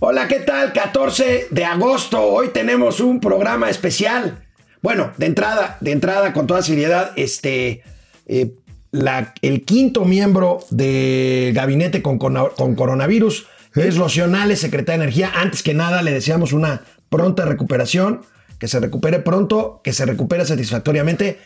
Hola, 0.00 0.28
¿qué 0.28 0.40
tal? 0.40 0.72
14 0.72 1.48
de 1.50 1.64
agosto. 1.64 2.22
Hoy 2.22 2.48
tenemos 2.48 3.00
un 3.00 3.20
programa 3.20 3.68
especial. 3.68 4.42
Bueno, 4.82 5.12
de 5.18 5.26
entrada, 5.26 5.76
de 5.80 5.92
entrada, 5.92 6.32
con 6.32 6.46
toda 6.46 6.62
seriedad, 6.62 7.12
este, 7.16 7.82
eh, 8.26 8.52
la- 8.92 9.34
el 9.42 9.64
quinto 9.64 10.04
miembro 10.06 10.60
de 10.70 11.52
gabinete 11.54 12.00
con, 12.02 12.18
con- 12.18 12.34
con 12.56 12.74
coronavirus 12.74 13.46
es 13.74 13.96
Locionales, 13.96 14.60
secretaria 14.60 14.98
de 14.98 15.04
Energía. 15.04 15.32
Antes 15.36 15.62
que 15.62 15.74
nada, 15.74 16.02
le 16.02 16.12
deseamos 16.12 16.52
una 16.54 16.82
pronta 17.10 17.44
recuperación, 17.44 18.22
que 18.58 18.68
se 18.68 18.80
recupere 18.80 19.18
pronto, 19.20 19.80
que 19.84 19.92
se 19.92 20.06
recupere 20.06 20.44
satisfactoriamente, 20.46 21.38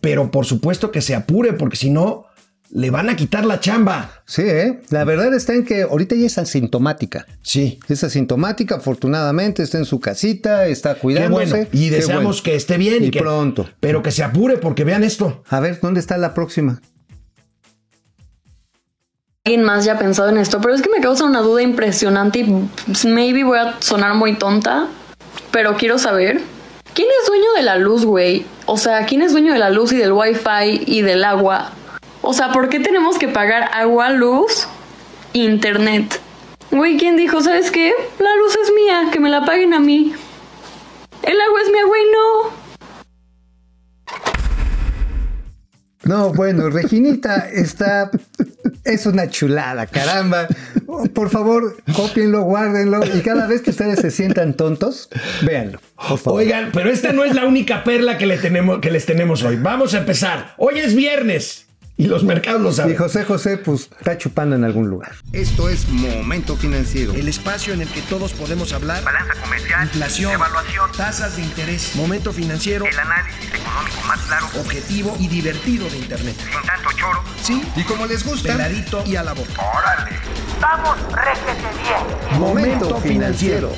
pero 0.00 0.30
por 0.30 0.44
supuesto 0.44 0.92
que 0.92 1.00
se 1.00 1.14
apure, 1.14 1.54
porque 1.54 1.76
si 1.76 1.90
no, 1.90 2.26
le 2.70 2.90
van 2.90 3.08
a 3.08 3.16
quitar 3.16 3.44
la 3.44 3.60
chamba. 3.60 4.22
Sí, 4.26 4.42
¿eh? 4.42 4.80
la 4.90 5.04
verdad 5.04 5.32
está 5.34 5.54
en 5.54 5.64
que 5.64 5.82
ahorita 5.82 6.14
ella 6.14 6.26
es 6.26 6.38
asintomática. 6.38 7.26
Sí. 7.42 7.78
Es 7.88 8.04
asintomática, 8.04 8.76
afortunadamente, 8.76 9.62
está 9.62 9.78
en 9.78 9.84
su 9.84 10.00
casita, 10.00 10.66
está 10.66 10.94
Qué 10.94 11.00
cuidándose. 11.00 11.50
bueno. 11.50 11.68
Y 11.72 11.88
deseamos 11.88 12.24
bueno. 12.24 12.42
que 12.44 12.54
esté 12.56 12.76
bien 12.76 13.02
y, 13.04 13.06
Y 13.06 13.10
que 13.10 13.20
pronto. 13.20 13.68
Pero 13.80 14.02
que 14.02 14.10
se 14.10 14.22
apure 14.22 14.58
porque 14.58 14.84
vean 14.84 15.04
esto. 15.04 15.42
A 15.48 15.60
ver, 15.60 15.80
¿dónde 15.80 16.00
está 16.00 16.18
la 16.18 16.34
próxima? 16.34 16.80
alguien 19.44 19.64
más 19.64 19.86
ya 19.86 19.94
ha 19.94 19.98
pensado 19.98 20.28
en 20.28 20.36
esto, 20.36 20.60
pero 20.60 20.74
es 20.74 20.82
que 20.82 20.90
me 20.90 21.00
causa 21.00 21.24
una 21.24 21.40
duda 21.40 21.62
impresionante 21.62 22.40
y 22.40 22.68
maybe 23.06 23.44
voy 23.44 23.56
a 23.58 23.76
sonar 23.80 24.12
muy 24.14 24.34
tonta, 24.34 24.88
pero 25.50 25.74
quiero 25.78 25.96
saber, 25.98 26.42
¿quién 26.92 27.08
es 27.22 27.26
dueño 27.26 27.52
de 27.56 27.62
la 27.62 27.76
luz, 27.78 28.04
güey? 28.04 28.44
O 28.66 28.76
sea, 28.76 29.06
¿quién 29.06 29.22
es 29.22 29.32
dueño 29.32 29.54
de 29.54 29.58
la 29.58 29.70
luz 29.70 29.92
y 29.92 29.96
del 29.96 30.12
wifi 30.12 30.82
y 30.84 31.00
del 31.00 31.24
agua? 31.24 31.70
O 32.30 32.34
sea, 32.34 32.52
¿por 32.52 32.68
qué 32.68 32.78
tenemos 32.78 33.18
que 33.18 33.26
pagar 33.26 33.70
agua, 33.72 34.10
luz, 34.10 34.68
internet? 35.32 36.20
Güey, 36.70 36.98
¿quién 36.98 37.16
dijo, 37.16 37.40
sabes 37.40 37.70
qué? 37.70 37.94
La 38.18 38.36
luz 38.36 38.54
es 38.62 38.70
mía, 38.74 39.08
que 39.10 39.18
me 39.18 39.30
la 39.30 39.46
paguen 39.46 39.72
a 39.72 39.80
mí. 39.80 40.12
El 41.22 41.40
agua 41.40 41.60
es 41.64 41.72
mía, 41.72 41.86
güey, 41.86 42.02
no. 42.12 42.50
No, 46.02 46.34
bueno, 46.34 46.68
Reginita 46.68 47.48
está. 47.50 48.10
Es 48.84 49.06
una 49.06 49.30
chulada, 49.30 49.86
caramba. 49.86 50.48
Por 51.14 51.30
favor, 51.30 51.78
cópienlo, 51.96 52.42
guárdenlo. 52.42 53.00
Y 53.16 53.22
cada 53.22 53.46
vez 53.46 53.62
que 53.62 53.70
ustedes 53.70 54.00
se 54.00 54.10
sientan 54.10 54.52
tontos, 54.52 55.08
véanlo. 55.46 55.80
Por 55.96 56.18
favor. 56.18 56.40
Oigan, 56.40 56.72
pero 56.74 56.90
esta 56.90 57.14
no 57.14 57.24
es 57.24 57.34
la 57.34 57.46
única 57.46 57.84
perla 57.84 58.18
que, 58.18 58.26
le 58.26 58.36
tenemos, 58.36 58.80
que 58.80 58.90
les 58.90 59.06
tenemos 59.06 59.42
hoy. 59.44 59.56
Vamos 59.56 59.94
a 59.94 59.98
empezar. 60.00 60.52
Hoy 60.58 60.78
es 60.78 60.94
viernes 60.94 61.67
y 61.98 62.06
los 62.06 62.24
mercados 62.24 62.60
lo 62.62 62.70
Y 62.70 62.74
saben. 62.74 62.96
José 62.96 63.24
José, 63.24 63.58
pues, 63.58 63.90
está 63.98 64.16
chupando 64.16 64.56
en 64.56 64.64
algún 64.64 64.88
lugar. 64.88 65.12
Esto 65.32 65.68
es 65.68 65.86
Momento 65.88 66.56
Financiero. 66.56 67.12
El 67.12 67.28
espacio 67.28 67.74
en 67.74 67.82
el 67.82 67.88
que 67.88 68.00
todos 68.02 68.32
podemos 68.32 68.72
hablar. 68.72 69.02
balanza 69.04 69.34
comercial, 69.42 69.84
Inflación, 69.84 70.32
evaluación, 70.32 70.90
tasas 70.96 71.36
de 71.36 71.42
interés, 71.42 71.94
momento 71.96 72.32
financiero, 72.32 72.86
el 72.86 72.98
análisis 72.98 73.44
económico 73.52 74.00
más 74.06 74.20
claro, 74.20 74.46
objetivo 74.60 75.16
y 75.18 75.28
divertido 75.28 75.90
de 75.90 75.98
Internet. 75.98 76.36
sin 76.38 76.62
tanto 76.66 76.88
choro. 76.96 77.22
Sí, 77.42 77.62
Y 77.76 77.82
como 77.82 78.06
les 78.06 78.24
gusta, 78.24 78.52
peladito 78.52 79.02
y 79.04 79.16
a 79.16 79.22
la 79.24 79.32
boca. 79.34 79.50
¡Órale! 79.60 80.16
¡Vamos, 80.60 80.96
réjete 81.12 81.68
bien! 81.82 82.40
Momento 82.40 82.96
financiero. 83.00 83.72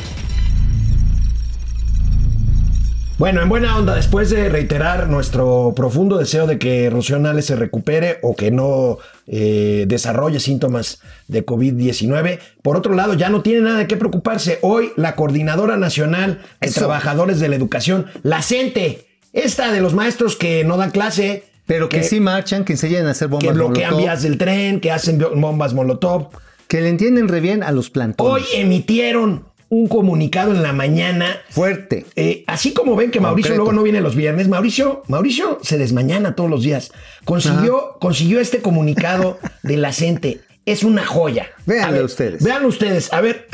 Bueno, 3.21 3.43
en 3.43 3.51
buena 3.51 3.77
onda, 3.77 3.95
después 3.95 4.31
de 4.31 4.49
reiterar 4.49 5.11
nuestro 5.11 5.75
profundo 5.77 6.17
deseo 6.17 6.47
de 6.47 6.59
que 6.59 6.89
Rocío 6.89 7.19
Nales 7.19 7.45
se 7.45 7.55
recupere 7.55 8.19
o 8.23 8.35
que 8.35 8.51
no 8.51 8.97
eh, 9.27 9.85
desarrolle 9.87 10.41
síntomas 10.41 11.03
de 11.29 11.45
COVID-19, 11.45 12.39
por 12.63 12.79
otro 12.79 12.95
lado, 12.95 13.13
ya 13.13 13.29
no 13.29 13.43
tiene 13.43 13.61
nada 13.61 13.77
de 13.77 13.87
qué 13.87 13.99
preocuparse. 13.99 14.59
Hoy 14.63 14.93
la 14.97 15.17
Coordinadora 15.17 15.77
Nacional 15.77 16.41
de 16.63 16.69
Eso. 16.69 16.81
Trabajadores 16.81 17.41
de 17.41 17.51
la 17.51 17.57
Educación, 17.57 18.07
la 18.23 18.41
CENTE, 18.41 19.07
esta 19.35 19.71
de 19.71 19.83
los 19.83 19.93
maestros 19.93 20.35
que 20.35 20.65
no 20.65 20.79
dan 20.79 20.91
clase, 20.91 21.45
Pero 21.67 21.91
que, 21.91 22.03
sí 22.05 22.21
marchan, 22.21 22.65
que 22.65 22.73
enseñan 22.73 23.07
a 23.07 23.11
hacer 23.11 23.29
que 23.29 23.33
bombas 23.35 23.55
bloquean 23.55 23.91
molotov, 23.91 24.03
vías 24.03 24.23
del 24.23 24.39
tren, 24.39 24.81
que 24.81 24.93
hacen 24.93 25.19
bombas 25.19 25.75
molotov. 25.75 26.31
que 26.69 26.81
le 26.81 26.89
entienden 26.89 27.29
re 27.29 27.41
bien 27.41 27.63
a 27.65 27.71
los 27.71 27.91
plantones. 27.91 28.33
Hoy 28.33 28.45
emitieron 28.55 29.50
un 29.71 29.87
comunicado 29.87 30.53
en 30.53 30.63
la 30.63 30.73
mañana 30.73 31.41
Fuerte. 31.49 32.05
Eh, 32.17 32.45
así 32.47 32.75
como 32.75 32.97
ven 32.97 33.11
que 33.11 33.21
Mauricio 33.21 33.55
luego 33.55 33.73
no 33.73 33.83
viene 33.83 34.01
los 34.01 34.17
viernes, 34.17 34.49
Mauricio, 34.49 35.03
Mauricio 35.07 35.61
se 35.63 35.79
desmañana 35.79 36.35
todos 36.35 36.51
los 36.51 36.63
días. 36.63 36.93
Consiguió, 37.25 37.97
consiguió 38.01 38.41
este 38.41 38.61
comunicado 38.61 39.39
de 39.63 39.77
la 39.77 39.93
gente. 39.93 40.41
Es 40.67 40.85
una 40.85 41.07
joya. 41.07 41.49
Ver, 41.67 42.05
ustedes. 42.05 42.45
Vean 42.45 42.65
ustedes. 42.67 43.13
A 43.13 43.21
ver, 43.21 43.49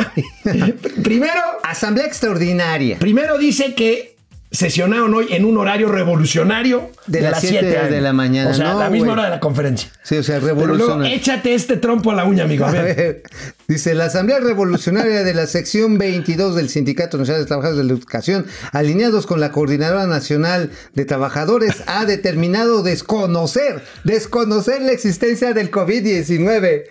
primero, 1.04 1.40
Asamblea 1.62 2.06
extraordinaria. 2.06 2.98
primero 2.98 3.38
dice 3.38 3.74
que 3.74 4.15
sesionaron 4.56 5.12
hoy 5.14 5.26
en 5.30 5.44
un 5.44 5.56
horario 5.58 5.88
revolucionario 5.90 6.90
De 7.06 7.20
las 7.20 7.40
siete 7.40 7.70
7 7.70 7.94
de 7.94 8.00
la 8.00 8.12
mañana. 8.12 8.50
O 8.50 8.54
sea, 8.54 8.72
No, 8.72 8.78
la 8.80 8.90
misma 8.90 9.12
hora 9.12 9.24
de 9.24 9.30
la 9.30 9.40
conferencia. 9.40 9.90
Sí, 10.02 10.16
o 10.16 10.22
sea, 10.22 10.36
Pero 10.40 10.54
luego 10.54 10.66
revolucionaria. 10.72 11.14
échate 11.14 11.54
este 11.54 11.76
trompo 11.76 12.10
a 12.10 12.14
la 12.14 12.24
uña, 12.24 12.44
amigo. 12.44 12.64
A 12.64 12.68
A 12.70 12.72
ver. 12.72 12.96
ver, 12.96 13.22
dice 13.68 13.94
la 13.94 14.06
Asamblea 14.06 14.40
Revolucionaria 14.40 15.22
de 15.22 15.34
la 15.34 15.46
sección 15.46 15.98
22 15.98 16.54
del 16.56 16.68
Sindicato 16.68 17.18
Nacional 17.18 17.42
de 17.42 17.46
Trabajadores 17.46 17.78
de 17.78 17.84
la 17.92 17.98
Educación, 17.98 18.46
alineados 18.72 19.26
con 19.26 19.40
la 19.40 19.52
Coordinadora 19.52 20.06
Nacional 20.06 20.70
de 20.94 21.04
Trabajadores, 21.04 21.82
ha 21.86 22.04
determinado 22.04 22.82
desconocer, 22.82 23.82
desconocer 24.04 24.80
la 24.82 24.92
existencia 24.92 25.52
del 25.52 25.70
COVID-19. 25.70 26.84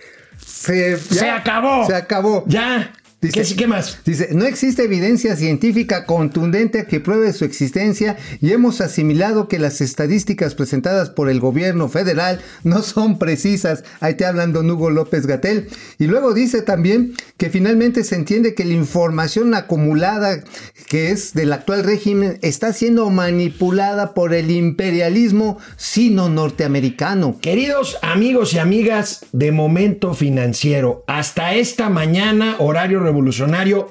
Se, 0.44 0.98
ya- 1.10 1.20
Se 1.20 1.30
acabó. 1.30 1.86
Se 1.86 1.94
acabó. 1.94 2.44
Ya. 2.46 2.92
Dice- 3.32 3.54
¿Qué, 3.54 3.56
¿Qué 3.56 3.66
más? 3.66 3.98
Dice, 4.04 4.28
no 4.32 4.44
existe 4.46 4.84
evidencia 4.84 5.36
científica 5.36 6.04
contundente 6.06 6.86
que 6.86 7.00
pruebe 7.00 7.32
su 7.32 7.44
existencia 7.44 8.16
y 8.40 8.52
hemos 8.52 8.80
asimilado 8.80 9.48
que 9.48 9.58
las 9.58 9.80
estadísticas 9.80 10.54
presentadas 10.54 11.10
por 11.10 11.28
el 11.28 11.40
gobierno 11.40 11.88
federal 11.88 12.40
no 12.64 12.82
son 12.82 13.18
precisas. 13.18 13.84
Ahí 14.00 14.14
te 14.14 14.24
hablan 14.26 14.52
don 14.52 14.70
Hugo 14.70 14.90
López 14.90 15.26
Gatel. 15.26 15.68
Y 15.98 16.06
luego 16.06 16.34
dice 16.34 16.62
también 16.62 17.14
que 17.36 17.50
finalmente 17.50 18.04
se 18.04 18.14
entiende 18.16 18.54
que 18.54 18.64
la 18.64 18.74
información 18.74 19.54
acumulada 19.54 20.42
que 20.88 21.10
es 21.10 21.34
del 21.34 21.52
actual 21.52 21.84
régimen 21.84 22.38
está 22.42 22.72
siendo 22.72 23.10
manipulada 23.10 24.14
por 24.14 24.34
el 24.34 24.50
imperialismo 24.50 25.58
sino-norteamericano. 25.76 27.38
Queridos 27.40 27.98
amigos 28.02 28.52
y 28.54 28.58
amigas 28.58 29.24
de 29.32 29.52
Momento 29.52 30.14
Financiero, 30.14 31.04
hasta 31.06 31.54
esta 31.54 31.88
mañana, 31.88 32.56
horario 32.58 33.00
revolucionario, 33.00 33.15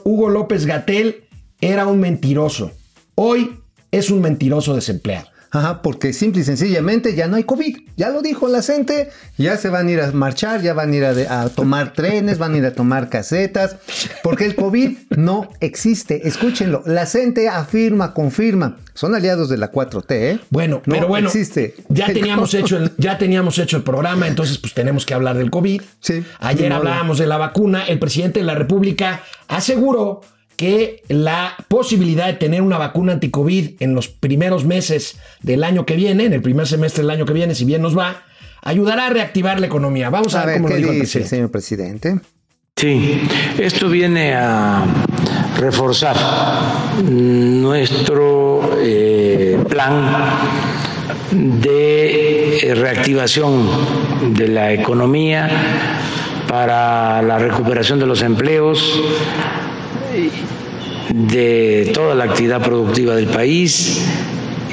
Hugo 0.03 0.29
López 0.29 0.65
Gatel 0.65 1.25
era 1.61 1.87
un 1.87 1.99
mentiroso. 1.99 2.71
Hoy 3.15 3.59
es 3.91 4.09
un 4.09 4.21
mentiroso 4.21 4.75
desempleado. 4.75 5.34
Ajá, 5.55 5.81
porque 5.81 6.11
simple 6.13 6.41
y 6.41 6.43
sencillamente 6.43 7.15
ya 7.15 7.27
no 7.27 7.37
hay 7.37 7.43
COVID. 7.43 7.77
Ya 7.97 8.09
lo 8.09 8.21
dijo 8.21 8.47
la 8.47 8.61
gente. 8.61 9.09
Ya 9.37 9.55
se 9.57 9.69
van 9.69 9.87
a 9.87 9.91
ir 9.91 10.01
a 10.01 10.11
marchar, 10.11 10.61
ya 10.61 10.73
van 10.73 10.91
a 10.91 10.95
ir 10.95 11.05
a, 11.05 11.13
de- 11.13 11.27
a 11.27 11.47
tomar 11.49 11.93
trenes, 11.93 12.37
van 12.37 12.53
a 12.53 12.57
ir 12.57 12.65
a 12.65 12.73
tomar 12.73 13.09
casetas. 13.09 13.77
Porque 14.21 14.45
el 14.45 14.55
COVID 14.55 14.97
no 15.17 15.49
existe. 15.61 16.27
Escúchenlo. 16.27 16.83
La 16.85 17.05
gente 17.05 17.47
afirma, 17.47 18.13
confirma. 18.13 18.77
Son 18.93 19.13
aliados 19.15 19.49
de 19.49 19.57
la 19.57 19.71
4T, 19.71 20.05
¿eh? 20.11 20.39
Bueno, 20.49 20.81
No 20.85 20.93
pero 20.95 21.07
bueno, 21.07 21.27
existe. 21.27 21.75
ya 21.89 22.07
teníamos 22.07 22.53
hecho 22.53 22.77
el, 22.77 22.91
ya 22.97 23.17
teníamos 23.17 23.57
hecho 23.59 23.75
el 23.77 23.83
programa, 23.83 24.27
entonces 24.27 24.57
pues 24.57 24.73
tenemos 24.73 25.05
que 25.05 25.13
hablar 25.13 25.37
del 25.37 25.51
COVID. 25.51 25.81
Sí, 25.99 26.23
Ayer 26.39 26.71
hablábamos 26.71 27.17
de 27.17 27.27
la 27.27 27.37
vacuna, 27.37 27.85
el 27.85 27.99
presidente 27.99 28.39
de 28.39 28.45
la 28.45 28.55
República 28.55 29.21
aseguró 29.49 30.21
que 30.55 31.03
la 31.09 31.55
posibilidad 31.67 32.27
de 32.27 32.33
tener 32.33 32.61
una 32.61 32.77
vacuna 32.77 33.13
anti-COVID 33.13 33.75
en 33.79 33.93
los 33.95 34.07
primeros 34.07 34.65
meses 34.65 35.17
del 35.41 35.63
año 35.63 35.85
que 35.85 35.95
viene, 35.95 36.25
en 36.25 36.33
el 36.33 36.41
primer 36.41 36.67
semestre 36.67 37.03
del 37.03 37.11
año 37.11 37.25
que 37.25 37.33
viene, 37.33 37.55
si 37.55 37.65
bien 37.65 37.81
nos 37.81 37.97
va, 37.97 38.23
ayudará 38.61 39.07
a 39.07 39.09
reactivar 39.09 39.59
la 39.59 39.67
economía. 39.67 40.09
Vamos 40.09 40.35
a, 40.35 40.41
A 40.41 40.45
ver, 40.45 40.55
ver, 40.55 40.61
cómo 40.61 40.69
lo 40.69 40.75
¿qué 40.75 40.81
dijo 40.81 40.91
el 40.93 40.99
dice 41.01 41.19
el 41.19 41.23
presidente. 41.23 41.29
señor 41.29 41.51
presidente? 41.51 42.19
Sí, 42.77 43.21
esto 43.57 43.87
viene 43.89 44.33
a 44.33 44.83
reforzar 45.57 46.17
nuestro 47.03 48.71
eh, 48.81 49.57
plan 49.69 50.11
de 51.31 52.73
reactivación 52.75 54.33
de 54.33 54.47
la 54.49 54.73
economía 54.73 55.49
para 56.47 57.21
la 57.21 57.37
recuperación 57.39 57.99
de 57.99 58.05
los 58.05 58.21
empleos, 58.21 58.99
de 61.13 61.91
toda 61.93 62.15
la 62.15 62.25
actividad 62.25 62.61
productiva 62.61 63.15
del 63.15 63.27
país 63.27 64.01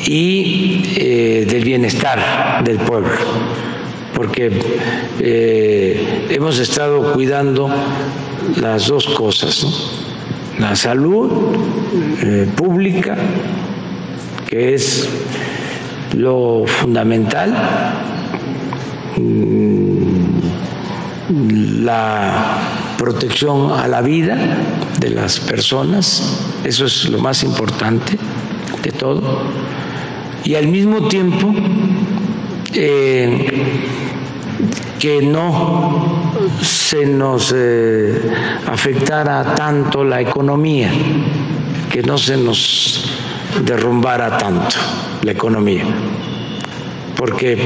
y 0.06 0.82
eh, 0.96 1.46
del 1.48 1.64
bienestar 1.64 2.62
del 2.64 2.78
pueblo, 2.78 3.12
porque 4.14 4.50
eh, 5.20 6.26
hemos 6.30 6.58
estado 6.58 7.12
cuidando 7.12 7.70
las 8.60 8.88
dos 8.88 9.06
cosas, 9.08 9.66
la 10.58 10.74
salud 10.74 11.30
eh, 12.22 12.48
pública, 12.56 13.16
que 14.48 14.74
es 14.74 15.08
lo 16.14 16.64
fundamental, 16.66 17.54
mm, 19.16 20.02
la 21.84 22.81
protección 23.02 23.72
a 23.72 23.88
la 23.88 24.00
vida 24.00 24.38
de 25.00 25.10
las 25.10 25.40
personas, 25.40 26.22
eso 26.62 26.86
es 26.86 27.08
lo 27.08 27.18
más 27.18 27.42
importante 27.42 28.16
de 28.80 28.92
todo, 28.92 29.42
y 30.44 30.54
al 30.54 30.68
mismo 30.68 31.08
tiempo 31.08 31.52
eh, 32.72 33.48
que 35.00 35.20
no 35.20 36.32
se 36.60 37.04
nos 37.04 37.52
eh, 37.56 38.20
afectara 38.68 39.52
tanto 39.56 40.04
la 40.04 40.20
economía, 40.20 40.92
que 41.90 42.04
no 42.04 42.16
se 42.16 42.36
nos 42.36 43.04
derrumbara 43.66 44.38
tanto 44.38 44.76
la 45.22 45.32
economía, 45.32 45.84
porque 47.16 47.58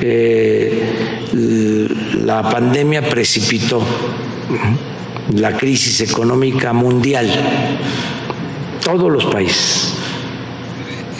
eh, 0.00 1.24
la 2.24 2.48
pandemia 2.48 3.02
precipitó 3.08 3.82
la 5.34 5.56
crisis 5.56 6.00
económica 6.00 6.72
mundial. 6.72 7.28
Todos 8.84 9.12
los 9.12 9.24
países 9.26 9.94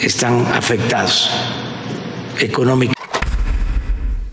están 0.01 0.45
afectados 0.53 1.29
económicamente. 2.39 2.99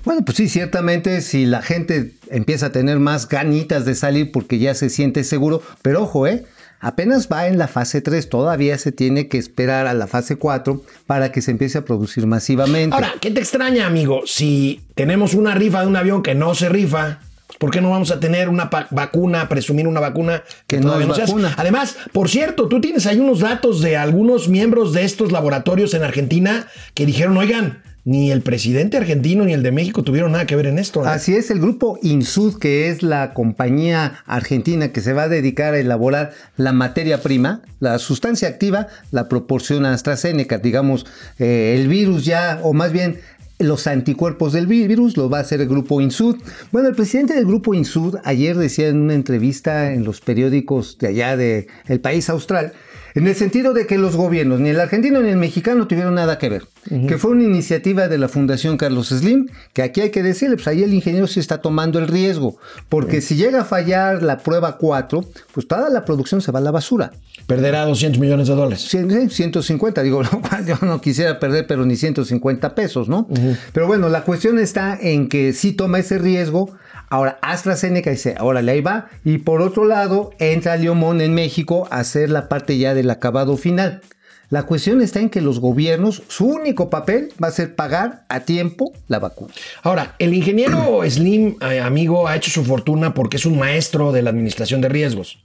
Bueno, 0.05 0.25
pues 0.25 0.37
sí, 0.37 0.49
ciertamente 0.49 1.21
si 1.21 1.47
la 1.47 1.63
gente 1.63 2.13
empieza 2.31 2.67
a 2.67 2.73
tener 2.73 3.01
más 3.01 3.29
ganitas 3.29 3.85
de 3.85 3.95
salir 3.95 4.31
porque 4.31 4.59
ya 4.59 4.75
se 4.75 4.89
siente 4.89 5.25
seguro, 5.25 5.63
pero 5.83 6.05
ojo, 6.05 6.27
¿eh? 6.27 6.45
Apenas 6.79 7.29
va 7.33 7.49
en 7.49 7.59
la 7.59 7.69
fase 7.69 8.01
3, 8.03 8.29
todavía 8.29 8.79
se 8.79 8.93
tiene 8.93 9.29
que 9.29 9.39
esperar 9.39 9.87
a 9.87 9.95
la 9.95 10.07
fase 10.07 10.37
4 10.37 10.83
para 11.07 11.33
que 11.33 11.43
se 11.43 11.51
empiece 11.51 11.79
a 11.79 11.85
producir 11.85 12.27
masivamente. 12.27 12.95
Ahora, 12.95 13.15
¿qué 13.21 13.31
te 13.31 13.41
extraña, 13.41 13.87
amigo? 13.87 14.21
Si 14.27 14.83
tenemos 14.95 15.35
una 15.35 15.55
rifa 15.55 15.81
de 15.81 15.87
un 15.89 15.97
avión 15.97 16.23
que 16.23 16.35
no 16.35 16.55
se 16.55 16.69
rifa, 16.69 17.21
¿por 17.59 17.71
qué 17.71 17.81
no 17.81 17.91
vamos 17.91 18.11
a 18.11 18.21
tener 18.21 18.49
una 18.49 18.71
vacuna, 18.91 19.49
presumir 19.49 19.87
una 19.87 20.01
vacuna 20.01 20.43
que, 20.67 20.81
no 20.81 21.01
es 21.01 21.07
vacuna? 21.07 21.55
Además, 21.57 21.97
por 22.13 22.29
cierto, 22.29 22.69
tú 22.69 22.81
tienes 22.81 23.07
ahí 23.07 23.19
unos 23.19 23.41
datos 23.41 23.81
de 23.81 23.97
algunos 23.97 24.49
miembros 24.49 24.93
de 24.93 25.05
estos 25.05 25.33
laboratorios 25.33 25.95
en 25.95 26.03
Argentina 26.03 26.67
que 26.95 27.07
dijeron, 27.07 27.37
oigan, 27.37 27.83
ni 28.07 28.31
el 28.31 28.41
presidente 28.41 28.97
argentino 28.97 29.45
ni 29.45 29.53
el 29.53 29.65
de 29.65 29.73
México 29.73 30.05
tuvieron 30.05 30.31
nada 30.31 30.47
que 30.47 30.55
ver 30.55 30.67
en 30.67 30.79
esto. 30.79 31.05
¿eh? 31.05 31.09
Así 31.09 31.35
es, 31.35 31.51
el 31.51 31.59
grupo 31.59 31.99
Insud, 32.03 32.57
que 32.57 32.89
es 32.89 33.03
la 33.03 33.35
compañía 33.35 34.23
argentina 34.27 34.93
que 34.93 35.01
se 35.01 35.13
va 35.13 35.25
a 35.25 35.29
dedicar 35.29 35.75
a 35.75 35.81
elaborar 35.81 36.33
la 36.57 36.73
materia 36.73 37.21
prima, 37.21 37.63
la 37.81 37.99
sustancia 37.99 38.47
activa, 38.47 38.87
la 39.11 39.29
proporciona 39.29 39.93
AstraZeneca, 39.93 40.59
digamos, 40.59 41.05
eh, 41.41 41.75
el 41.77 41.89
virus 41.89 42.25
ya, 42.25 42.61
o 42.63 42.73
más 42.73 42.93
bien 42.93 43.19
los 43.59 43.87
anticuerpos 43.87 44.53
del 44.53 44.67
virus, 44.67 45.17
lo 45.17 45.31
va 45.31 45.39
a 45.39 45.41
hacer 45.41 45.61
el 45.61 45.69
grupo 45.69 46.01
Insud. 46.01 46.37
Bueno, 46.73 46.89
el 46.89 46.95
presidente 46.95 47.35
del 47.35 47.47
grupo 47.47 47.75
Insud 47.75 48.17
ayer 48.25 48.57
decía 48.57 48.89
en 48.89 49.01
una 49.01 49.15
entrevista 49.15 49.93
en 49.93 50.05
los 50.05 50.21
periódicos 50.21 50.99
de 50.99 51.09
allá 51.09 51.37
del 51.37 51.67
el 51.87 52.01
país 52.01 52.29
austral, 52.29 52.73
en 53.17 53.27
el 53.27 53.35
sentido 53.35 53.73
de 53.73 53.87
que 53.87 53.97
los 53.97 54.15
gobiernos, 54.15 54.61
ni 54.61 54.69
el 54.69 54.79
argentino 54.79 55.23
ni 55.23 55.31
el 55.31 55.39
mexicano, 55.39 55.89
tuvieron 55.89 56.15
nada 56.15 56.37
que 56.37 56.51
ver. 56.51 56.65
Que 57.09 57.17
fue 57.17 57.31
una 57.31 57.45
iniciativa 57.45 58.09
de 58.09 58.19
la 58.19 58.29
Fundación 58.29 58.77
Carlos 58.77 59.09
Slim, 59.09 59.49
que 59.73 59.83
aquí 59.83 60.03
hay 60.03 60.11
que 60.11 60.23
decirle, 60.23 60.57
pues 60.57 60.69
ahí 60.69 60.83
el 60.83 60.93
ingeniero 60.93 61.27
sí 61.27 61.41
está 61.41 61.63
tomando 61.63 61.99
el 61.99 62.09
riesgo, 62.09 62.59
porque 62.91 63.23
si 63.23 63.35
llega 63.35 63.63
a 63.63 63.65
fallar 63.65 64.23
la 64.23 64.37
prueba 64.37 64.77
4, 64.77 65.25
pues 65.55 65.67
toda 65.67 65.89
la 65.89 66.05
producción 66.05 66.43
se 66.43 66.53
va 66.53 66.59
a 66.59 66.63
la 66.63 66.71
basura. 66.71 67.11
Perderá 67.47 67.87
200 67.87 68.21
millones 68.21 68.49
de 68.49 68.55
dólares. 68.55 68.83
150, 68.83 70.03
digo, 70.03 70.23
yo 70.67 70.77
no 70.83 71.01
quisiera 71.01 71.41
perder, 71.41 71.67
pero 71.67 71.87
ni 71.87 71.97
150 71.97 72.75
pesos, 72.75 73.09
¿no? 73.09 73.27
Pero 73.73 73.87
bueno, 73.87 74.11
la 74.11 74.25
cuestión 74.25 74.59
está 74.59 74.97
en 75.01 75.31
que 75.31 75.55
sí 75.55 75.73
toma 75.73 76.01
ese 76.01 76.19
riesgo, 76.19 76.77
Ahora, 77.09 77.39
AstraZeneca 77.43 78.11
dice, 78.11 78.35
ahora 78.39 78.61
ahí 78.61 78.81
va. 78.81 79.09
Y 79.25 79.39
por 79.39 79.63
otro 79.63 79.85
lado, 79.85 80.31
entra 80.39 80.77
Leomón 80.77 81.21
en 81.21 81.35
México 81.35 81.87
a 81.91 82.01
hacer 82.01 82.31
la 82.31 82.49
parte 82.49 82.79
ya 82.79 82.95
del 82.95 83.11
acabado 83.11 83.57
final. 83.57 84.03
La 84.49 84.63
cuestión 84.63 85.03
está 85.03 85.19
en 85.19 85.29
que 85.29 85.41
los 85.41 85.59
gobiernos, 85.59 86.23
su 86.29 86.47
único 86.47 86.89
papel 86.89 87.31
va 87.43 87.49
a 87.49 87.53
ser 87.53 87.75
pagar 87.75 88.25
a 88.29 88.41
tiempo 88.41 88.93
la 89.09 89.19
vacuna. 89.19 89.53
Ahora, 89.83 90.15
el 90.21 90.35
ingeniero 90.35 91.01
Slim, 91.09 91.57
eh, 91.61 91.81
amigo, 91.81 92.29
ha 92.29 92.37
hecho 92.37 92.51
su 92.51 92.65
fortuna 92.65 93.13
porque 93.13 93.39
es 93.39 93.47
un 93.47 93.59
maestro 93.59 94.13
de 94.13 94.23
la 94.23 94.31
administración 94.31 94.81
de 94.81 94.89
riesgos. 94.89 95.39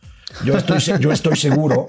Yo 0.46 0.56
estoy, 0.56 0.80
yo 1.00 1.12
estoy 1.12 1.36
seguro, 1.36 1.88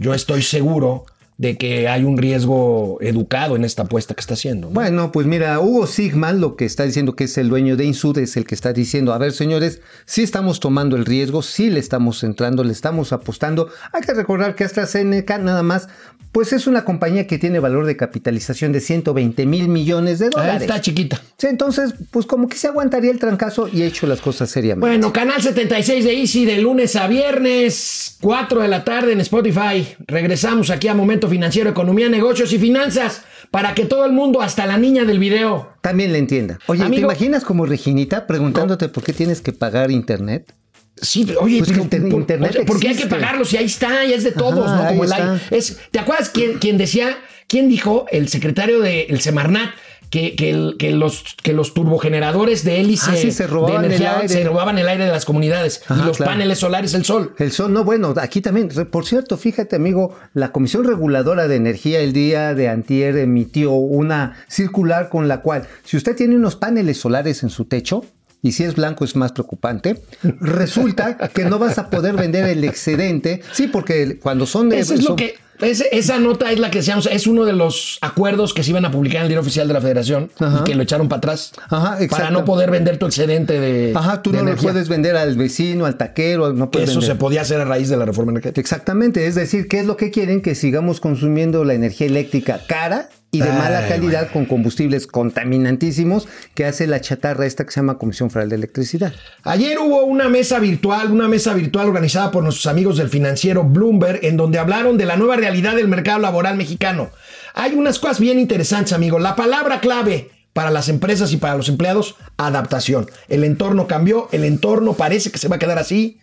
yo 0.00 0.14
estoy 0.14 0.42
seguro 0.42 1.04
de 1.36 1.56
que 1.56 1.88
hay 1.88 2.04
un 2.04 2.16
riesgo 2.16 2.98
educado 3.00 3.56
en 3.56 3.64
esta 3.64 3.82
apuesta 3.82 4.14
que 4.14 4.20
está 4.20 4.34
haciendo. 4.34 4.68
Bueno, 4.68 5.10
pues 5.10 5.26
mira, 5.26 5.58
Hugo 5.58 5.86
Sigman 5.88 6.40
lo 6.40 6.54
que 6.54 6.64
está 6.64 6.84
diciendo 6.84 7.16
que 7.16 7.24
es 7.24 7.36
el 7.38 7.48
dueño 7.48 7.76
de 7.76 7.84
Insud 7.84 8.16
es 8.18 8.36
el 8.36 8.46
que 8.46 8.54
está 8.54 8.72
diciendo, 8.72 9.12
a 9.12 9.18
ver 9.18 9.32
señores, 9.32 9.80
sí 10.04 10.22
estamos 10.22 10.60
tomando 10.60 10.96
el 10.96 11.04
riesgo, 11.04 11.42
sí 11.42 11.70
le 11.70 11.80
estamos 11.80 12.22
entrando, 12.22 12.62
le 12.62 12.72
estamos 12.72 13.12
apostando. 13.12 13.68
Hay 13.92 14.02
que 14.02 14.14
recordar 14.14 14.54
que 14.54 14.62
AstraZeneca 14.62 15.38
nada 15.38 15.64
más, 15.64 15.88
pues 16.30 16.52
es 16.52 16.68
una 16.68 16.84
compañía 16.84 17.26
que 17.26 17.38
tiene 17.38 17.58
valor 17.58 17.86
de 17.86 17.96
capitalización 17.96 18.72
de 18.72 18.80
120 18.80 19.46
mil 19.46 19.68
millones 19.68 20.20
de 20.20 20.30
dólares. 20.30 20.62
está 20.62 20.80
chiquita. 20.80 21.20
Sí, 21.36 21.48
entonces, 21.48 21.94
pues 22.12 22.26
como 22.26 22.48
que 22.48 22.56
se 22.56 22.68
aguantaría 22.68 23.10
el 23.10 23.18
trancazo 23.18 23.68
y 23.72 23.82
he 23.82 23.86
hecho 23.86 24.06
las 24.06 24.20
cosas 24.20 24.50
seriamente. 24.50 24.86
Bueno, 24.86 25.12
canal 25.12 25.42
76 25.42 26.04
de 26.04 26.12
Easy 26.12 26.44
de 26.44 26.58
lunes 26.58 26.94
a 26.96 27.08
viernes, 27.08 28.18
4 28.20 28.62
de 28.62 28.68
la 28.68 28.84
tarde 28.84 29.12
en 29.12 29.20
Spotify. 29.20 29.86
Regresamos 30.06 30.70
aquí 30.70 30.88
a 30.88 30.94
Momento 30.94 31.23
Financiero, 31.28 31.70
Economía, 31.70 32.08
Negocios 32.08 32.52
y 32.52 32.58
Finanzas 32.58 33.22
para 33.50 33.74
que 33.74 33.84
todo 33.84 34.04
el 34.04 34.12
mundo, 34.12 34.42
hasta 34.42 34.66
la 34.66 34.78
niña 34.78 35.04
del 35.04 35.18
video, 35.18 35.74
también 35.80 36.12
le 36.12 36.18
entienda. 36.18 36.58
Oye, 36.66 36.88
¿te 36.88 36.96
imaginas 36.96 37.44
como 37.44 37.66
Reginita 37.66 38.26
preguntándote 38.26 38.88
por 38.88 39.04
qué 39.04 39.12
tienes 39.12 39.40
que 39.40 39.52
pagar 39.52 39.90
internet? 39.90 40.52
Sí, 40.96 41.26
oye, 41.40 41.58
pues 41.58 41.76
internet 41.76 42.64
¿por 42.66 42.78
qué 42.78 42.88
hay 42.88 42.96
que 42.96 43.06
pagarlo 43.06 43.44
si 43.44 43.56
ahí 43.56 43.64
está, 43.64 44.04
ya 44.04 44.14
es 44.14 44.24
de 44.24 44.32
todos, 44.32 44.70
¿no? 44.70 44.88
Como 44.88 45.04
el 45.04 45.12
aire. 45.12 45.40
Es, 45.50 45.78
¿Te 45.90 45.98
acuerdas 45.98 46.30
quién, 46.30 46.58
quién 46.58 46.78
decía, 46.78 47.18
quién 47.48 47.68
dijo, 47.68 48.06
el 48.10 48.28
secretario 48.28 48.80
del 48.80 49.20
Semarnat, 49.20 49.70
que, 50.14 50.76
que, 50.78 50.92
los, 50.92 51.24
que 51.42 51.52
los 51.52 51.74
turbogeneradores 51.74 52.62
de 52.62 52.80
hélice 52.80 53.10
ah, 53.10 53.32
se 53.32 53.46
robaban 53.48 53.80
de 53.82 53.86
energía 53.88 54.10
el 54.12 54.20
aire. 54.22 54.28
se 54.28 54.44
robaban 54.44 54.78
el 54.78 54.86
aire 54.86 55.06
de 55.06 55.10
las 55.10 55.24
comunidades 55.24 55.82
y 55.90 56.06
los 56.06 56.18
claro. 56.18 56.30
paneles 56.30 56.60
solares, 56.60 56.94
el 56.94 57.04
sol. 57.04 57.34
El 57.36 57.50
sol, 57.50 57.72
no, 57.72 57.82
bueno, 57.82 58.14
aquí 58.20 58.40
también. 58.40 58.68
Por 58.68 59.06
cierto, 59.06 59.36
fíjate, 59.36 59.74
amigo, 59.74 60.14
la 60.32 60.52
Comisión 60.52 60.84
Reguladora 60.84 61.48
de 61.48 61.56
Energía 61.56 61.98
el 61.98 62.12
día 62.12 62.54
de 62.54 62.68
antier 62.68 63.16
emitió 63.16 63.72
una 63.72 64.36
circular 64.46 65.08
con 65.08 65.26
la 65.26 65.40
cual, 65.40 65.66
si 65.82 65.96
usted 65.96 66.14
tiene 66.14 66.36
unos 66.36 66.54
paneles 66.54 66.98
solares 66.98 67.42
en 67.42 67.50
su 67.50 67.64
techo, 67.64 68.04
y 68.40 68.52
si 68.52 68.62
es 68.62 68.76
blanco 68.76 69.04
es 69.04 69.16
más 69.16 69.32
preocupante, 69.32 70.00
resulta 70.22 71.16
que 71.16 71.44
no 71.44 71.58
vas 71.58 71.78
a 71.78 71.90
poder 71.90 72.14
vender 72.14 72.44
el 72.48 72.62
excedente. 72.62 73.40
Sí, 73.50 73.66
porque 73.66 74.20
cuando 74.22 74.46
son 74.46 74.68
de... 74.70 74.78
Eso 74.78 74.94
es 74.94 75.00
son- 75.00 75.12
lo 75.12 75.16
que. 75.16 75.34
Es- 75.60 75.84
esa 75.92 76.18
nota 76.18 76.50
es 76.52 76.58
la 76.58 76.70
que 76.70 76.78
decíamos, 76.78 77.06
es 77.10 77.26
uno 77.26 77.44
de 77.44 77.52
los 77.52 77.98
acuerdos 78.00 78.52
que 78.54 78.62
se 78.62 78.70
iban 78.70 78.84
a 78.84 78.90
publicar 78.90 79.18
en 79.18 79.22
el 79.24 79.28
diario 79.28 79.40
oficial 79.42 79.66
de 79.68 79.74
la 79.74 79.80
Federación 79.80 80.30
Ajá. 80.38 80.58
y 80.60 80.64
que 80.64 80.74
lo 80.74 80.82
echaron 80.82 81.08
para 81.08 81.18
atrás 81.18 81.52
Ajá, 81.68 81.98
para 82.10 82.30
no 82.30 82.44
poder 82.44 82.70
vender 82.70 82.98
tu 82.98 83.06
excedente 83.06 83.58
de. 83.60 83.92
Ajá, 83.94 84.22
tú 84.22 84.30
de 84.32 84.38
no 84.38 84.42
energía. 84.44 84.70
puedes 84.72 84.88
vender 84.88 85.16
al 85.16 85.36
vecino, 85.36 85.86
al 85.86 85.96
taquero, 85.96 86.52
no 86.52 86.70
puedes 86.70 86.90
Eso 86.90 87.00
se 87.02 87.14
podía 87.14 87.42
hacer 87.42 87.60
a 87.60 87.64
raíz 87.64 87.88
de 87.88 87.96
la 87.96 88.04
reforma 88.04 88.32
energética. 88.32 88.60
Exactamente, 88.60 89.26
es 89.26 89.34
decir, 89.34 89.68
¿qué 89.68 89.80
es 89.80 89.86
lo 89.86 89.96
que 89.96 90.10
quieren? 90.10 90.42
Que 90.42 90.54
sigamos 90.54 91.00
consumiendo 91.00 91.64
la 91.64 91.74
energía 91.74 92.06
eléctrica 92.06 92.60
cara 92.66 93.08
y 93.30 93.40
de 93.40 93.50
Ay, 93.50 93.58
mala 93.58 93.88
calidad 93.88 94.30
con 94.32 94.44
combustibles 94.44 95.08
contaminantísimos 95.08 96.28
que 96.54 96.64
hace 96.64 96.86
la 96.86 97.00
chatarra 97.00 97.46
esta 97.46 97.64
que 97.64 97.72
se 97.72 97.80
llama 97.80 97.98
Comisión 97.98 98.30
Federal 98.30 98.48
de 98.48 98.56
Electricidad. 98.56 99.12
Ayer 99.42 99.78
hubo 99.78 100.04
una 100.04 100.28
mesa 100.28 100.58
virtual, 100.58 101.10
una 101.10 101.28
mesa 101.28 101.52
virtual 101.54 101.88
organizada 101.88 102.30
por 102.30 102.42
nuestros 102.44 102.66
amigos 102.66 102.96
del 102.96 103.08
financiero 103.08 103.64
Bloomberg, 103.64 104.20
en 104.24 104.36
donde 104.36 104.58
hablaron 104.58 104.96
de 104.98 105.06
la 105.06 105.16
nueva 105.16 105.36
realidad 105.44 105.76
del 105.76 105.88
mercado 105.88 106.20
laboral 106.20 106.56
mexicano. 106.56 107.10
Hay 107.54 107.74
unas 107.74 107.98
cosas 107.98 108.18
bien 108.18 108.38
interesantes, 108.38 108.94
amigos. 108.94 109.20
La 109.20 109.36
palabra 109.36 109.80
clave 109.80 110.30
para 110.54 110.70
las 110.70 110.88
empresas 110.88 111.32
y 111.32 111.36
para 111.36 111.56
los 111.56 111.68
empleados, 111.68 112.14
adaptación. 112.38 113.10
El 113.28 113.44
entorno 113.44 113.86
cambió, 113.86 114.28
el 114.32 114.44
entorno 114.44 114.94
parece 114.94 115.30
que 115.30 115.38
se 115.38 115.48
va 115.48 115.56
a 115.56 115.58
quedar 115.58 115.78
así. 115.78 116.18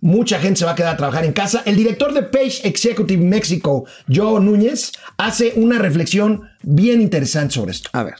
Mucha 0.00 0.40
gente 0.40 0.58
se 0.58 0.64
va 0.64 0.72
a 0.72 0.74
quedar 0.74 0.94
a 0.94 0.96
trabajar 0.96 1.24
en 1.24 1.32
casa. 1.32 1.62
El 1.64 1.76
director 1.76 2.12
de 2.12 2.22
Page 2.22 2.66
Executive 2.66 3.22
México, 3.22 3.84
Joe 4.12 4.40
Núñez, 4.40 4.92
hace 5.16 5.52
una 5.56 5.78
reflexión 5.78 6.50
bien 6.62 7.00
interesante 7.00 7.54
sobre 7.54 7.72
esto. 7.72 7.90
A 7.92 8.02
ver. 8.02 8.14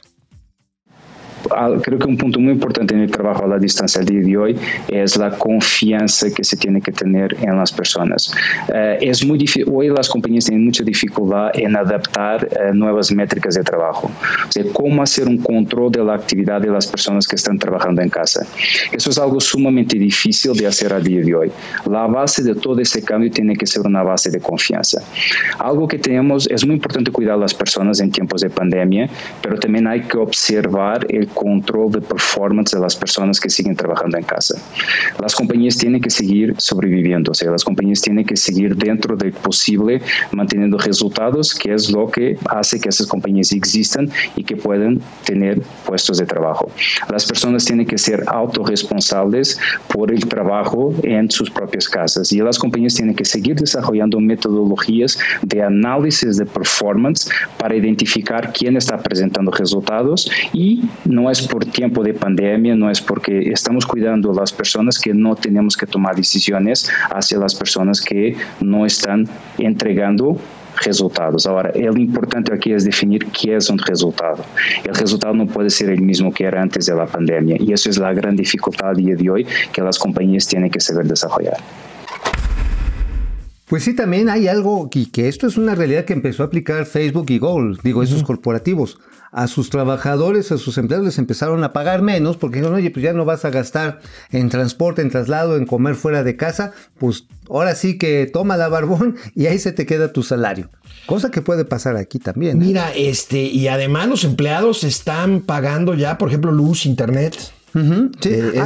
Ah, 1.51 1.71
creo 1.81 1.99
que 1.99 2.07
un 2.07 2.17
punto 2.17 2.39
muy 2.39 2.53
importante 2.53 2.93
en 2.93 3.01
el 3.01 3.11
trabajo 3.11 3.45
a 3.45 3.47
la 3.47 3.59
distancia 3.59 4.01
al 4.01 4.07
día 4.07 4.21
de 4.21 4.37
hoy 4.37 4.59
es 4.87 5.17
la 5.17 5.31
confianza 5.37 6.27
que 6.33 6.43
se 6.43 6.57
tiene 6.57 6.81
que 6.81 6.91
tener 6.91 7.35
en 7.41 7.55
las 7.55 7.71
personas. 7.71 8.31
Eh, 8.73 8.97
es 9.01 9.25
muy 9.25 9.37
difícil, 9.37 9.65
hoy 9.73 9.89
las 9.89 10.09
compañías 10.09 10.45
tienen 10.45 10.65
mucha 10.65 10.83
dificultad 10.83 11.49
en 11.53 11.75
adaptar 11.75 12.47
eh, 12.51 12.71
nuevas 12.73 13.11
métricas 13.11 13.55
de 13.55 13.63
trabajo. 13.63 14.11
O 14.47 14.51
sea, 14.51 14.63
cómo 14.73 15.01
hacer 15.01 15.27
un 15.27 15.37
control 15.37 15.91
de 15.91 16.03
la 16.03 16.15
actividad 16.15 16.61
de 16.61 16.69
las 16.69 16.87
personas 16.87 17.27
que 17.27 17.35
están 17.35 17.57
trabajando 17.57 18.01
en 18.01 18.09
casa. 18.09 18.45
Eso 18.91 19.09
es 19.09 19.17
algo 19.17 19.39
sumamente 19.39 19.97
difícil 19.97 20.53
de 20.53 20.67
hacer 20.67 20.93
a 20.93 20.99
día 20.99 21.21
de 21.21 21.35
hoy. 21.35 21.51
La 21.89 22.07
base 22.07 22.43
de 22.43 22.55
todo 22.55 22.79
ese 22.81 23.01
cambio 23.03 23.31
tiene 23.31 23.55
que 23.55 23.65
ser 23.65 23.83
una 23.85 24.03
base 24.03 24.29
de 24.29 24.39
confianza. 24.39 25.01
Algo 25.59 25.87
que 25.87 25.97
tenemos, 25.97 26.47
es 26.49 26.65
muy 26.65 26.75
importante 26.75 27.11
cuidar 27.11 27.35
a 27.35 27.37
las 27.37 27.53
personas 27.53 27.99
en 27.99 28.11
tiempos 28.11 28.41
de 28.41 28.49
pandemia, 28.49 29.09
pero 29.41 29.57
también 29.59 29.87
hay 29.87 30.01
que 30.01 30.17
observar 30.17 31.05
el 31.09 31.26
control 31.27 31.91
de 31.91 32.01
performance 32.01 32.71
de 32.71 32.79
las 32.79 32.95
personas 32.95 33.39
que 33.39 33.49
siguen 33.49 33.75
trabajando 33.75 34.17
en 34.17 34.23
casa. 34.23 34.55
Las 35.19 35.35
compañías 35.35 35.77
tienen 35.77 36.01
que 36.01 36.09
seguir 36.09 36.55
sobreviviendo, 36.57 37.31
o 37.31 37.33
sea, 37.33 37.51
las 37.51 37.63
compañías 37.63 38.01
tienen 38.01 38.25
que 38.25 38.35
seguir 38.35 38.75
dentro 38.75 39.15
de 39.15 39.31
posible 39.31 40.01
manteniendo 40.31 40.77
resultados, 40.77 41.53
que 41.53 41.73
es 41.73 41.91
lo 41.91 42.09
que 42.09 42.37
hace 42.49 42.79
que 42.79 42.89
esas 42.89 43.07
compañías 43.07 43.51
existan 43.51 44.09
y 44.35 44.43
que 44.43 44.55
puedan 44.55 44.99
tener 45.25 45.61
puestos 45.85 46.17
de 46.17 46.25
trabajo. 46.25 46.69
Las 47.09 47.25
personas 47.25 47.65
tienen 47.65 47.85
que 47.85 47.97
ser 47.97 48.23
autorresponsables 48.27 49.59
por 49.93 50.11
el 50.11 50.27
trabajo 50.27 50.93
en 51.03 51.29
sus 51.29 51.49
propias 51.49 51.87
casas 51.87 52.31
y 52.31 52.39
las 52.39 52.57
compañías 52.57 52.95
tienen 52.95 53.15
que 53.15 53.25
seguir 53.25 53.55
desarrollando 53.55 54.19
metodologías 54.19 55.17
de 55.41 55.63
análisis 55.63 56.37
de 56.37 56.45
performance 56.45 57.29
para 57.57 57.75
identificar 57.75 58.53
quién 58.53 58.77
está 58.77 58.97
presentando 58.97 59.51
resultados 59.51 60.29
y 60.53 60.83
no 61.17 61.31
es 61.31 61.47
por 61.47 61.65
tiempo 61.65 62.03
de 62.03 62.13
pandemia, 62.13 62.75
no 62.75 62.91
es 62.91 63.01
porque 63.01 63.49
estamos 63.49 63.87
cuidando 63.87 64.31
a 64.31 64.35
las 64.35 64.53
personas 64.53 64.99
que 64.99 65.15
no 65.15 65.35
tenemos 65.35 65.75
que 65.75 65.87
tomar 65.87 66.15
decisiones 66.15 66.91
hacia 67.09 67.39
las 67.39 67.55
personas 67.55 67.99
que 67.99 68.35
no 68.61 68.85
están 68.85 69.27
entregando 69.57 70.37
resultados. 70.85 71.47
Ahora, 71.47 71.71
el 71.71 71.97
importante 71.97 72.53
aquí 72.53 72.71
es 72.71 72.85
definir 72.85 73.25
qué 73.27 73.55
es 73.55 73.67
un 73.71 73.79
resultado. 73.79 74.45
El 74.83 74.93
resultado 74.93 75.33
no 75.33 75.47
puede 75.47 75.71
ser 75.71 75.89
el 75.89 76.01
mismo 76.01 76.31
que 76.31 76.43
era 76.43 76.61
antes 76.61 76.85
de 76.85 76.93
la 76.93 77.07
pandemia 77.07 77.57
y 77.59 77.73
eso 77.73 77.89
es 77.89 77.97
la 77.97 78.13
gran 78.13 78.35
dificultad 78.35 78.93
día 78.95 79.15
de 79.15 79.27
hoy 79.27 79.47
que 79.73 79.81
las 79.81 79.97
compañías 79.97 80.45
tienen 80.45 80.69
que 80.69 80.79
saber 80.79 81.07
desarrollar. 81.07 81.57
Pues 83.67 83.83
sí, 83.83 83.93
también 83.93 84.29
hay 84.29 84.47
algo 84.47 84.89
y 84.93 85.07
que 85.07 85.27
esto 85.27 85.45
es 85.45 85.57
una 85.57 85.75
realidad 85.75 86.05
que 86.05 86.13
empezó 86.13 86.43
a 86.43 86.45
aplicar 86.45 86.85
Facebook 86.85 87.25
y 87.29 87.37
Google, 87.37 87.77
digo, 87.83 88.01
esos 88.01 88.23
corporativos. 88.23 88.97
A 89.33 89.47
sus 89.47 89.69
trabajadores, 89.69 90.53
a 90.53 90.57
sus 90.57 90.77
empleados 90.77 91.05
les 91.05 91.17
empezaron 91.17 91.61
a 91.65 91.73
pagar 91.73 92.01
menos 92.01 92.37
porque 92.37 92.59
dijeron, 92.59 92.77
oye, 92.77 92.91
pues 92.91 93.03
ya 93.03 93.11
no 93.11 93.25
vas 93.25 93.43
a 93.43 93.49
gastar 93.49 93.99
en 94.31 94.47
transporte, 94.47 95.01
en 95.01 95.09
traslado, 95.09 95.57
en 95.57 95.65
comer 95.65 95.95
fuera 95.95 96.23
de 96.23 96.37
casa, 96.37 96.71
pues 96.97 97.25
ahora 97.49 97.75
sí 97.75 97.97
que 97.97 98.25
toma 98.31 98.55
la 98.55 98.69
barbón 98.69 99.17
y 99.35 99.47
ahí 99.47 99.59
se 99.59 99.73
te 99.73 99.85
queda 99.85 100.13
tu 100.13 100.23
salario. 100.23 100.69
Cosa 101.05 101.29
que 101.29 101.41
puede 101.41 101.65
pasar 101.65 101.97
aquí 101.97 102.19
también. 102.19 102.61
¿eh? 102.61 102.65
Mira, 102.67 102.93
este, 102.95 103.39
y 103.41 103.67
además 103.67 104.07
los 104.07 104.23
empleados 104.23 104.85
están 104.85 105.41
pagando 105.41 105.93
ya, 105.93 106.17
por 106.17 106.29
ejemplo, 106.29 106.53
luz, 106.53 106.85
internet. 106.85 107.35
Sí. 108.21 108.29
Eh, 108.29 108.53
Ah, 108.55 108.65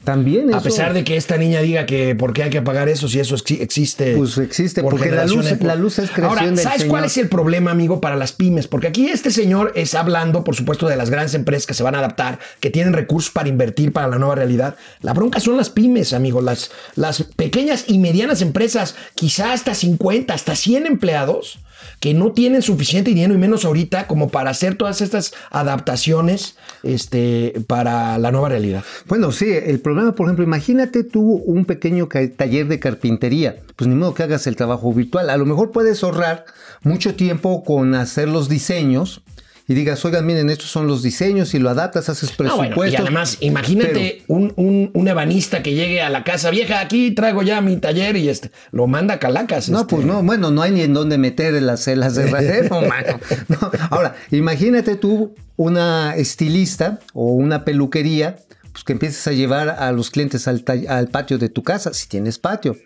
eso. 0.00 0.04
también 0.04 0.52
A 0.52 0.56
eso, 0.58 0.64
pesar 0.64 0.92
de 0.94 1.04
que 1.04 1.16
esta 1.16 1.36
niña 1.36 1.60
diga 1.60 1.86
que 1.86 2.14
por 2.14 2.32
qué 2.32 2.44
hay 2.44 2.50
que 2.50 2.62
pagar 2.62 2.88
eso 2.88 3.08
si 3.08 3.20
eso 3.20 3.36
exi- 3.36 3.60
existe. 3.60 4.16
Pues 4.16 4.38
existe, 4.38 4.82
por 4.82 4.92
porque 4.92 5.10
la 5.10 5.24
luz- 5.24 5.30
generaciones. 5.42 5.62
la 5.66 5.74
luz 5.76 5.98
es 5.98 6.10
creación 6.10 6.28
Ahora, 6.38 6.46
del 6.46 6.58
¿sabes 6.58 6.78
Señor. 6.82 6.90
cuál 6.90 7.04
es 7.04 7.16
el 7.18 7.28
problema, 7.28 7.70
amigo, 7.70 8.00
para 8.00 8.16
las 8.16 8.32
pymes? 8.32 8.66
Porque 8.66 8.86
aquí 8.88 9.08
este 9.08 9.30
señor 9.30 9.72
es 9.76 9.94
hablando, 9.94 10.42
por 10.44 10.56
supuesto, 10.56 10.88
de 10.88 10.96
las 10.96 11.10
grandes 11.10 11.34
empresas 11.34 11.66
que 11.66 11.74
se 11.74 11.82
van 11.82 11.94
a 11.94 11.98
adaptar, 11.98 12.38
que 12.60 12.70
tienen 12.70 12.92
recursos 12.92 13.30
para 13.30 13.48
invertir 13.48 13.92
para 13.92 14.08
la 14.08 14.18
nueva 14.18 14.34
realidad. 14.34 14.76
La 15.02 15.12
bronca 15.12 15.38
son 15.40 15.56
las 15.56 15.70
pymes, 15.70 16.12
amigo, 16.12 16.40
las, 16.40 16.70
las 16.96 17.22
pequeñas 17.22 17.84
y 17.86 17.98
medianas 17.98 18.42
empresas, 18.42 18.94
quizá 19.14 19.52
hasta 19.52 19.74
50, 19.74 20.34
hasta 20.34 20.56
100 20.56 20.86
empleados 20.86 21.58
que 22.00 22.14
no 22.14 22.32
tienen 22.32 22.62
suficiente 22.62 23.10
dinero 23.10 23.34
y 23.34 23.38
menos 23.38 23.64
ahorita 23.64 24.06
como 24.06 24.30
para 24.30 24.50
hacer 24.50 24.74
todas 24.74 25.02
estas 25.02 25.32
adaptaciones 25.50 26.56
este, 26.82 27.62
para 27.66 28.18
la 28.18 28.32
nueva 28.32 28.48
realidad. 28.48 28.82
Bueno, 29.06 29.30
sí, 29.32 29.50
el 29.50 29.80
problema, 29.80 30.12
por 30.12 30.26
ejemplo, 30.26 30.44
imagínate 30.44 31.04
tú 31.04 31.20
un 31.20 31.66
pequeño 31.66 32.08
taller 32.36 32.68
de 32.68 32.80
carpintería, 32.80 33.56
pues 33.76 33.86
ni 33.86 33.94
modo 33.94 34.14
que 34.14 34.22
hagas 34.22 34.46
el 34.46 34.56
trabajo 34.56 34.92
virtual. 34.92 35.28
A 35.28 35.36
lo 35.36 35.44
mejor 35.44 35.70
puedes 35.72 36.02
ahorrar 36.02 36.46
mucho 36.82 37.14
tiempo 37.14 37.62
con 37.64 37.94
hacer 37.94 38.28
los 38.28 38.48
diseños 38.48 39.22
y 39.70 39.74
digas, 39.74 40.04
oigan, 40.04 40.26
miren, 40.26 40.50
estos 40.50 40.68
son 40.68 40.88
los 40.88 41.00
diseños 41.04 41.54
y 41.54 41.60
lo 41.60 41.70
adaptas, 41.70 42.08
haces 42.08 42.30
No, 42.30 42.36
presupuestos. 42.38 42.74
bueno, 42.76 42.92
y 42.92 42.96
además, 42.96 43.36
imagínate 43.38 44.22
un, 44.26 44.52
un- 44.56 44.90
un 44.92 45.06
ebanista 45.08 45.62
que 45.62 45.74
llegue 45.74 46.02
a 46.02 46.10
la 46.10 46.24
casa 46.24 46.50
vieja, 46.50 46.80
aquí 46.80 47.12
traigo 47.12 47.42
ya 47.44 47.60
mi 47.60 47.76
taller 47.76 48.16
y 48.16 48.28
este, 48.28 48.50
lo 48.72 48.88
manda 48.88 49.14
a 49.14 49.18
Calacas. 49.20 49.68
No, 49.68 49.82
este. 49.82 49.94
pues 49.94 50.04
no, 50.06 50.22
bueno, 50.24 50.50
no 50.50 50.62
hay 50.62 50.72
ni 50.72 50.80
en 50.80 50.92
dónde 50.92 51.18
meter 51.18 51.54
las 51.62 51.84
celas 51.84 52.16
de 52.16 52.24
herrero, 52.24 52.80
mano. 52.88 53.20
No, 53.46 53.70
Ahora, 53.90 54.16
imagínate 54.32 54.96
tú 54.96 55.34
una 55.56 56.16
estilista 56.16 56.98
o 57.14 57.32
una 57.32 57.64
peluquería, 57.64 58.36
pues 58.72 58.82
que 58.82 58.92
empieces 58.92 59.24
a 59.28 59.32
llevar 59.32 59.68
a 59.68 59.92
los 59.92 60.10
clientes 60.10 60.48
al 60.48 60.62
patio 61.10 61.38
de 61.38 61.48
tu 61.48 61.62
casa, 61.62 61.94
si 61.94 62.08
tienes 62.08 62.38
patio. 62.40 62.76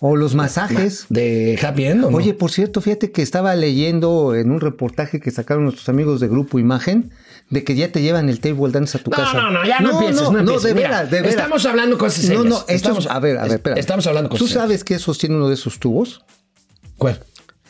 O 0.00 0.14
los 0.16 0.34
masajes. 0.34 1.06
De 1.08 1.58
Happy 1.62 1.84
End, 1.86 2.04
¿o 2.04 2.10
no? 2.10 2.16
Oye, 2.18 2.32
por 2.34 2.50
cierto, 2.52 2.80
fíjate 2.80 3.10
que 3.10 3.22
estaba 3.22 3.54
leyendo 3.56 4.34
en 4.34 4.50
un 4.52 4.60
reportaje 4.60 5.18
que 5.20 5.30
sacaron 5.30 5.64
nuestros 5.64 5.88
amigos 5.88 6.20
de 6.20 6.28
Grupo 6.28 6.58
Imagen 6.58 7.10
de 7.50 7.64
que 7.64 7.74
ya 7.74 7.90
te 7.90 8.02
llevan 8.02 8.28
el 8.28 8.40
table 8.40 8.70
dance 8.70 8.98
a 8.98 9.02
tu 9.02 9.10
no, 9.10 9.16
casa. 9.16 9.32
no, 9.40 9.50
no, 9.50 9.64
ya 9.64 9.80
no, 9.80 9.92
empieces, 9.92 10.22
no, 10.22 10.30
No, 10.32 10.38
empieces. 10.40 10.62
de 10.64 10.74
Mira, 10.74 10.88
veras, 10.88 11.10
de 11.10 11.16
veras. 11.22 11.34
Estamos 11.34 11.66
hablando 11.66 11.98
cosas 11.98 12.24
No, 12.24 12.28
serias. 12.28 12.44
no, 12.44 12.56
esto 12.58 12.72
estamos, 12.74 13.04
es- 13.06 13.10
a 13.10 13.18
ver, 13.20 13.38
a 13.38 13.42
ver, 13.44 13.52
espera. 13.52 13.76
Estamos 13.76 14.06
hablando 14.06 14.28
cosas 14.30 14.46
¿Tú 14.46 14.52
sabes 14.52 14.84
qué 14.84 14.98
sostiene 14.98 15.34
uno 15.36 15.48
de 15.48 15.54
esos 15.54 15.78
tubos? 15.78 16.08
serias. 16.10 16.94
¿Cuál? 16.98 17.20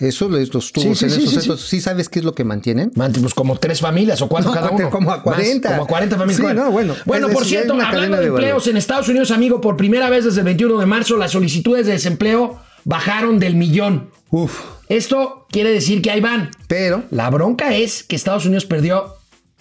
Eso, 0.01 0.29
los 0.29 0.55
los 0.55 0.73
tubos 0.73 0.99
sí, 0.99 1.05
en 1.07 1.11
sí, 1.11 1.19
esos 1.19 1.31
sí, 1.31 1.37
centros, 1.41 1.61
¿sí 1.63 1.81
sabes 1.81 2.09
qué 2.09 2.21
es 2.21 2.25
lo 2.25 2.35
que 2.35 2.45
mantienen? 2.45 2.93
Manti, 2.95 3.19
pues 3.21 3.35
como 3.35 3.57
tres 3.59 3.81
familias 3.81 4.23
o 4.23 4.29
cuatro 4.29 4.51
No, 4.51 4.55
cada 4.55 4.71
uno. 4.71 4.91
como 4.91 5.11
a 5.11 5.17
Más, 5.17 5.23
40. 5.25 5.69
como 5.71 5.83
a 5.83 5.87
40 5.87 6.17
familias. 6.17 6.41
Bueno, 6.71 6.95
Bueno, 7.05 7.29
por 7.29 7.45
cierto, 7.45 7.73
hablando 7.75 8.17
de 8.17 8.23
de 8.23 8.29
empleos 8.29 8.67
en 8.69 8.77
Estados 8.77 9.09
Unidos, 9.09 9.31
amigo, 9.33 9.61
por 9.61 9.77
primera 9.77 10.09
vez 10.09 10.25
desde 10.25 10.41
el 10.41 10.45
21 10.45 10.79
de 10.79 10.87
marzo, 10.87 11.17
las 11.17 11.33
solicitudes 11.33 11.87
de 11.87 11.93
desempleo 11.93 12.61
bajaron 12.85 13.39
del 13.41 13.57
millón. 13.57 14.11
Uf, 14.31 14.61
Esto 14.89 15.47
quiere 15.51 15.71
decir 15.73 16.01
que 16.01 16.11
ahí 16.11 16.21
van. 16.21 16.51
pero 16.69 17.03
La 17.11 17.29
bronca 17.31 17.75
es 17.75 18.03
que 18.05 18.15
Estados 18.17 18.47
Unidos 18.47 18.67
perdió, 18.67 19.17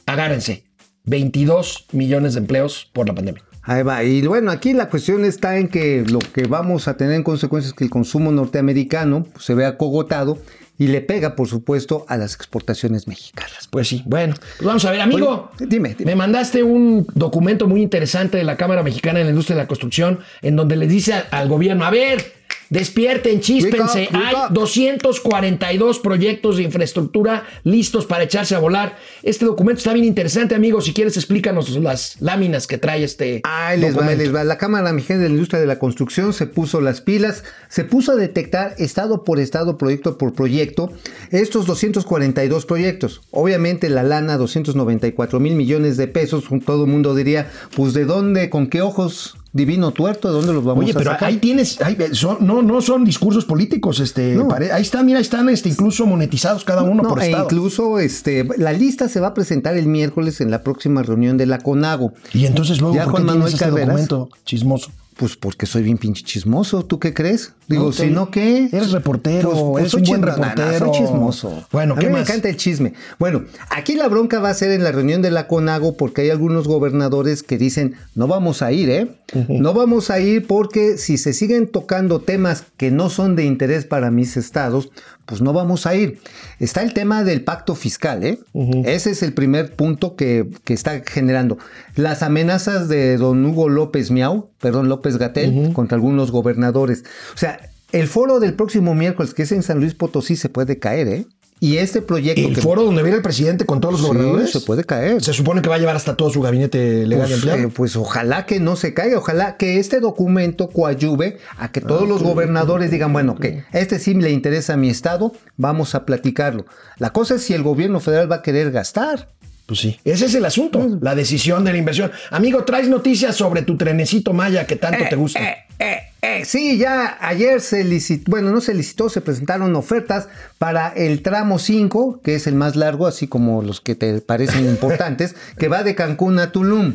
agárrense, 0.05 0.65
22 1.05 1.85
millones 1.93 2.33
de 2.35 2.41
empleos 2.41 2.89
por 2.93 3.07
la 3.07 3.15
pandemia. 3.15 3.43
Ahí 3.67 3.83
va. 3.83 4.03
Y 4.03 4.25
bueno, 4.25 4.49
aquí 4.49 4.73
la 4.73 4.89
cuestión 4.89 5.25
está 5.25 5.57
en 5.57 5.67
que 5.67 6.03
lo 6.07 6.19
que 6.19 6.47
vamos 6.47 6.87
a 6.87 6.97
tener 6.97 7.13
en 7.13 7.23
consecuencia 7.23 7.67
es 7.67 7.73
que 7.73 7.83
el 7.83 7.89
consumo 7.89 8.31
norteamericano 8.31 9.25
pues, 9.31 9.45
se 9.45 9.53
vea 9.53 9.77
cogotado 9.77 10.39
y 10.79 10.87
le 10.87 11.01
pega, 11.01 11.35
por 11.35 11.47
supuesto, 11.47 12.05
a 12.07 12.17
las 12.17 12.35
exportaciones 12.35 13.07
mexicanas. 13.07 13.67
Pues 13.69 13.87
sí, 13.87 14.03
bueno, 14.05 14.35
pues 14.57 14.65
vamos 14.65 14.85
a 14.85 14.91
ver, 14.91 15.01
amigo. 15.01 15.51
Oye, 15.55 15.65
dime, 15.67 15.95
dime. 15.97 16.11
Me 16.11 16.15
mandaste 16.15 16.63
un 16.63 17.05
documento 17.13 17.67
muy 17.67 17.81
interesante 17.81 18.37
de 18.37 18.43
la 18.43 18.57
Cámara 18.57 18.83
Mexicana 18.83 19.19
de 19.19 19.25
la 19.25 19.31
Industria 19.31 19.55
de 19.55 19.63
la 19.63 19.67
Construcción, 19.67 20.19
en 20.41 20.55
donde 20.55 20.75
le 20.75 20.87
dice 20.87 21.13
al 21.31 21.49
gobierno, 21.49 21.83
a 21.83 21.89
ver, 21.89 22.36
despierten, 22.69 23.39
chíspense, 23.41 24.01
Wake 24.01 24.09
up, 24.09 24.15
wake 24.15 24.25
hay 24.25 24.35
up. 24.47 24.53
242 24.53 25.99
proyectos 25.99 26.57
de 26.57 26.63
infraestructura 26.63 27.45
listos 27.63 28.05
para 28.05 28.23
echarse 28.23 28.55
a 28.55 28.59
volar. 28.59 28.97
Este 29.23 29.45
documento 29.45 29.79
está 29.79 29.93
bien 29.93 30.05
interesante, 30.05 30.55
amigo. 30.55 30.81
Si 30.81 30.93
quieres, 30.93 31.17
explícanos 31.17 31.69
las 31.77 32.21
láminas 32.21 32.67
que 32.67 32.77
trae 32.77 33.03
este 33.03 33.41
Ahí 33.43 33.79
les 33.79 33.85
va, 33.85 33.87
ahí 33.87 33.93
documento. 33.93 34.23
les 34.23 34.35
va. 34.35 34.43
La 34.43 34.57
Cámara 34.57 34.91
Mexicana 34.93 35.21
de 35.23 35.29
la 35.29 35.33
Industria 35.33 35.59
de 35.59 35.67
la 35.67 35.79
Construcción 35.79 36.33
se 36.33 36.47
puso 36.47 36.81
las 36.81 37.01
pilas, 37.01 37.43
se 37.69 37.83
puso 37.83 38.13
a 38.13 38.15
detectar 38.15 38.75
estado 38.77 39.23
por 39.23 39.39
estado, 39.39 39.77
proyecto 39.77 40.17
por 40.17 40.33
proyecto, 40.33 40.91
estos 41.31 41.65
242 41.65 42.65
proyectos. 42.65 43.21
Obviamente 43.31 43.89
la 43.89 44.03
lana, 44.03 44.37
294 44.37 45.39
mil 45.39 45.55
millones 45.55 45.97
de 45.97 46.07
pesos, 46.07 46.45
todo 46.65 46.85
el 46.85 46.91
mundo 46.91 47.15
diría, 47.15 47.49
pues 47.75 47.93
de 47.93 48.05
dónde, 48.05 48.49
con 48.49 48.67
qué 48.67 48.81
ojos 48.81 49.36
divino 49.53 49.91
tuerto, 49.91 50.27
de 50.29 50.35
dónde 50.35 50.53
los 50.53 50.63
vamos 50.63 50.83
Oye, 50.83 50.91
a 50.93 50.95
pero 50.97 51.11
sacar. 51.11 51.29
ahí 51.29 51.37
tienes, 51.37 51.81
ahí, 51.81 51.97
son- 52.13 52.37
no, 52.41 52.61
no 52.61 52.81
son 52.81 53.03
discursos 53.05 53.45
políticos, 53.45 53.99
este, 53.99 54.35
No. 54.35 54.47
pare- 54.47 54.71
ahí 54.71 54.81
están, 54.81 55.05
mira, 55.05 55.19
están 55.19 55.49
este, 55.49 55.69
incluso 55.69 56.05
monetizados 56.05 56.63
cada 56.63 56.83
uno 56.83 57.03
No, 57.03 57.09
por 57.09 57.21
e 57.21 57.25
estado. 57.27 57.45
incluso 57.45 57.99
este, 57.99 58.47
la 58.57 58.73
lista 58.73 59.09
se 59.09 59.19
va 59.19 59.27
a 59.27 59.33
presentar 59.33 59.75
el 59.77 59.87
miércoles 59.87 60.41
en 60.41 60.51
la 60.51 60.61
próxima 60.63 61.01
reunión 61.03 61.37
de 61.37 61.45
la 61.45 61.59
CONAGO. 61.59 62.13
Y 62.33 62.45
entonces 62.45 62.79
luego, 62.81 62.95
Ya 62.95 63.05
¿por 63.05 63.13
qué 63.15 63.21
Juan 63.23 63.23
tienes 63.23 63.39
Manuel 63.53 63.59
Carreras. 63.59 63.87
documento 63.87 64.29
chismoso? 64.45 64.91
Pues 65.17 65.35
porque 65.35 65.65
soy 65.65 65.81
bien 65.83 65.97
pinche 65.97 66.23
chismoso, 66.23 66.85
¿tú 66.85 66.99
qué 66.99 67.13
crees? 67.13 67.53
Digo, 67.67 67.85
No, 67.85 67.91
si 67.91 68.07
no, 68.07 68.29
¿qué? 68.31 68.69
eres 68.71 68.91
reportero, 68.91 69.77
eres 69.79 69.91
soy 69.91 70.01
un 70.03 70.07
buen 70.07 70.21
reportero. 70.21 70.79
soy 70.79 70.91
chismoso. 70.91 71.65
Bueno, 71.71 71.95
a 71.95 71.99
¿qué 71.99 72.07
mí 72.07 72.13
me 72.13 72.19
encanta 72.21 72.47
el 72.49 72.55
chisme. 72.55 72.93
Bueno, 73.17 73.43
aquí 73.71 73.95
la 73.95 74.07
bronca 74.07 74.39
va 74.39 74.49
a 74.51 74.53
ser 74.53 74.71
en 74.71 74.83
la 74.83 74.91
reunión 74.91 75.21
de 75.23 75.31
la 75.31 75.47
CONAGO 75.47 75.97
porque 75.97 76.21
hay 76.21 76.29
algunos 76.29 76.67
gobernadores 76.67 77.41
que 77.43 77.57
dicen, 77.57 77.95
no 78.15 78.27
vamos 78.27 78.61
a 78.61 78.71
ir, 78.71 78.89
¿eh? 78.91 79.07
No 79.49 79.73
vamos 79.73 80.09
a 80.11 80.19
ir 80.19 80.45
porque 80.47 80.97
si 80.97 81.17
se 81.17 81.33
siguen 81.33 81.67
tocando 81.67 82.21
temas 82.21 82.63
que 82.77 82.91
no 82.91 83.09
son 83.09 83.35
de 83.35 83.43
interés 83.43 83.85
para 83.85 84.11
mis 84.11 84.37
estados, 84.37 84.89
pues 85.25 85.41
no 85.41 85.51
vamos 85.51 85.85
a 85.85 85.93
ir. 85.95 86.19
Está 86.59 86.83
el 86.83 86.93
tema 86.93 87.25
del 87.25 87.43
pacto 87.43 87.75
fiscal, 87.75 88.23
¿eh? 88.23 88.39
Ese 88.85 89.11
es 89.11 89.23
el 89.23 89.33
primer 89.33 89.75
punto 89.75 90.15
que, 90.15 90.47
que 90.63 90.73
está 90.73 91.01
generando. 91.05 91.57
Las 91.95 92.23
amenazas 92.23 92.87
de 92.87 93.17
don 93.17 93.45
Hugo 93.45 93.67
López 93.67 94.09
Miau, 94.11 94.49
perdón, 94.61 94.87
López 94.87 95.06
Gatel, 95.15 95.71
contra 95.71 95.95
algunos 95.95 96.31
gobernadores. 96.31 97.05
O 97.33 97.37
sea, 97.37 97.69
el 97.93 98.07
foro 98.07 98.41
del 98.41 98.53
próximo 98.53 98.93
miércoles, 98.93 99.33
que 99.33 99.43
es 99.43 99.53
en 99.53 99.63
San 99.63 99.79
Luis 99.79 99.93
Potosí, 99.93 100.35
se 100.35 100.49
puede 100.49 100.77
caer, 100.77 101.07
¿eh? 101.07 101.25
Y 101.59 101.77
este 101.77 102.03
proyecto... 102.03 102.41
El 102.47 102.53
que- 102.53 102.61
foro 102.61 102.83
donde 102.83 103.01
viene 103.01 103.15
el 103.17 103.23
presidente 103.23 103.65
con 103.65 103.79
todos 103.81 103.93
los 103.93 104.01
Sí, 104.01 104.07
gobernadores. 104.09 104.51
se 104.51 104.59
puede 104.59 104.83
caer. 104.83 105.23
Se 105.23 105.33
supone 105.33 105.63
que 105.63 105.69
va 105.69 105.75
a 105.75 105.79
llevar 105.79 105.95
hasta 105.95 106.15
todo 106.15 106.29
su 106.29 106.39
gabinete 106.39 107.07
legal 107.07 107.27
Pues, 107.29 107.41
de 107.41 107.49
empleo. 107.51 107.67
eh, 107.69 107.71
pues 107.75 107.95
ojalá 107.95 108.45
que 108.45 108.59
no 108.59 108.75
se 108.75 108.93
caiga, 108.93 109.17
ojalá 109.17 109.57
que 109.57 109.79
este 109.79 109.99
documento 109.99 110.69
coadyuve 110.69 111.39
a 111.57 111.71
que 111.71 111.81
todos 111.81 112.07
los 112.07 112.21
gobernadores 112.21 112.91
digan, 112.91 113.11
bueno, 113.11 113.33
que 113.35 113.63
este 113.73 113.97
sí 113.97 114.13
le 114.13 114.29
interesa 114.29 114.73
a 114.73 114.77
mi 114.77 114.89
estado, 114.91 115.31
vamos 115.55 115.95
a 115.95 116.05
platicarlo. 116.05 116.65
La 116.99 117.11
cosa 117.11 117.33
es 117.35 117.41
si 117.41 117.53
el 117.55 117.63
gobierno 117.63 117.99
federal 118.01 118.31
va 118.31 118.35
a 118.35 118.41
querer 118.43 118.69
gastar. 118.71 119.29
Pues 119.67 119.81
sí. 119.81 119.99
Ese 120.05 120.27
es 120.27 120.33
el 120.33 120.45
asunto, 120.45 120.97
la 121.01 121.13
decisión 121.13 121.65
de 121.65 121.73
la 121.73 121.77
inversión. 121.77 122.09
Amigo, 122.31 122.63
traes 122.63 122.87
noticias 122.87 123.35
sobre 123.35 123.63
tu 123.63 123.75
trenecito 123.75 124.31
Maya 124.31 124.65
que 124.65 124.77
tanto 124.77 125.03
te 125.09 125.15
gusta. 125.17 125.39
Eh, 125.43 125.57
eh, 125.79 125.97
eh, 126.21 126.45
sí, 126.45 126.77
ya 126.77 127.17
ayer 127.19 127.59
se 127.59 127.83
licitó, 127.83 128.31
bueno, 128.31 128.49
no 128.49 128.61
se 128.61 128.73
licitó, 128.73 129.09
se 129.09 129.19
presentaron 129.19 129.75
ofertas 129.75 130.29
para 130.57 130.87
el 130.87 131.21
tramo 131.21 131.59
5, 131.59 132.21
que 132.23 132.35
es 132.35 132.47
el 132.47 132.55
más 132.55 132.77
largo, 132.77 133.07
así 133.07 133.27
como 133.27 133.61
los 133.61 133.81
que 133.81 133.93
te 133.95 134.21
parecen 134.21 134.65
importantes, 134.69 135.35
que 135.59 135.67
va 135.67 135.83
de 135.83 135.95
Cancún 135.95 136.39
a 136.39 136.53
Tulum. 136.53 136.93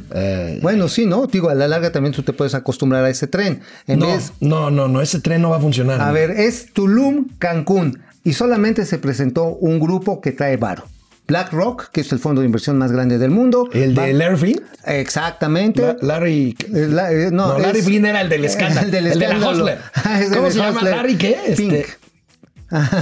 bueno, 0.62 0.88
sí, 0.88 1.04
¿no? 1.04 1.26
Digo, 1.26 1.50
a 1.50 1.54
la 1.54 1.68
larga 1.68 1.92
también 1.92 2.14
tú 2.14 2.22
te 2.22 2.32
puedes 2.32 2.54
acostumbrar 2.54 3.04
a 3.04 3.10
ese 3.10 3.26
tren. 3.26 3.60
En 3.86 3.98
no, 3.98 4.06
vez- 4.06 4.32
no, 4.40 4.70
no, 4.70 4.88
no, 4.88 5.02
ese 5.02 5.20
tren 5.20 5.42
no 5.42 5.50
va 5.50 5.58
a 5.58 5.60
funcionar. 5.60 6.00
a 6.00 6.10
ver, 6.10 6.30
es 6.30 6.72
Tulum, 6.72 7.26
Cancún. 7.38 8.00
Y 8.24 8.32
solamente 8.32 8.86
se 8.86 8.96
presentó 8.96 9.44
un 9.48 9.78
grupo 9.78 10.22
que 10.22 10.32
trae 10.32 10.56
varo. 10.56 10.86
BlackRock, 11.32 11.90
que 11.90 12.02
es 12.02 12.12
el 12.12 12.18
fondo 12.18 12.42
de 12.42 12.46
inversión 12.46 12.76
más 12.76 12.92
grande 12.92 13.16
del 13.18 13.30
mundo. 13.30 13.68
¿El 13.72 13.94
de 13.94 14.12
Larry 14.12 14.36
Flynn? 14.36 14.60
Exactamente. 14.84 15.80
La- 15.82 15.96
Larry... 16.02 16.56
Eh, 16.74 16.86
la- 16.90 17.10
eh, 17.12 17.30
no, 17.32 17.48
No, 17.54 17.58
Larry 17.58 17.78
es- 17.78 17.84
Flynn 17.86 18.04
era 18.06 18.20
el 18.20 18.28
del 18.28 18.44
escándalo. 18.44 18.86
El 18.86 18.90
del 18.90 19.06
El 19.06 19.18
de 19.18 19.28
la 19.28 19.34
escándalo. 19.36 19.70
Ah, 19.94 20.20
¿Cómo 20.34 20.50
se 20.50 20.58
llama? 20.58 20.82
¿Larry 20.82 21.16
qué? 21.16 21.38
Este- 21.46 21.56
Fink. 21.56 21.74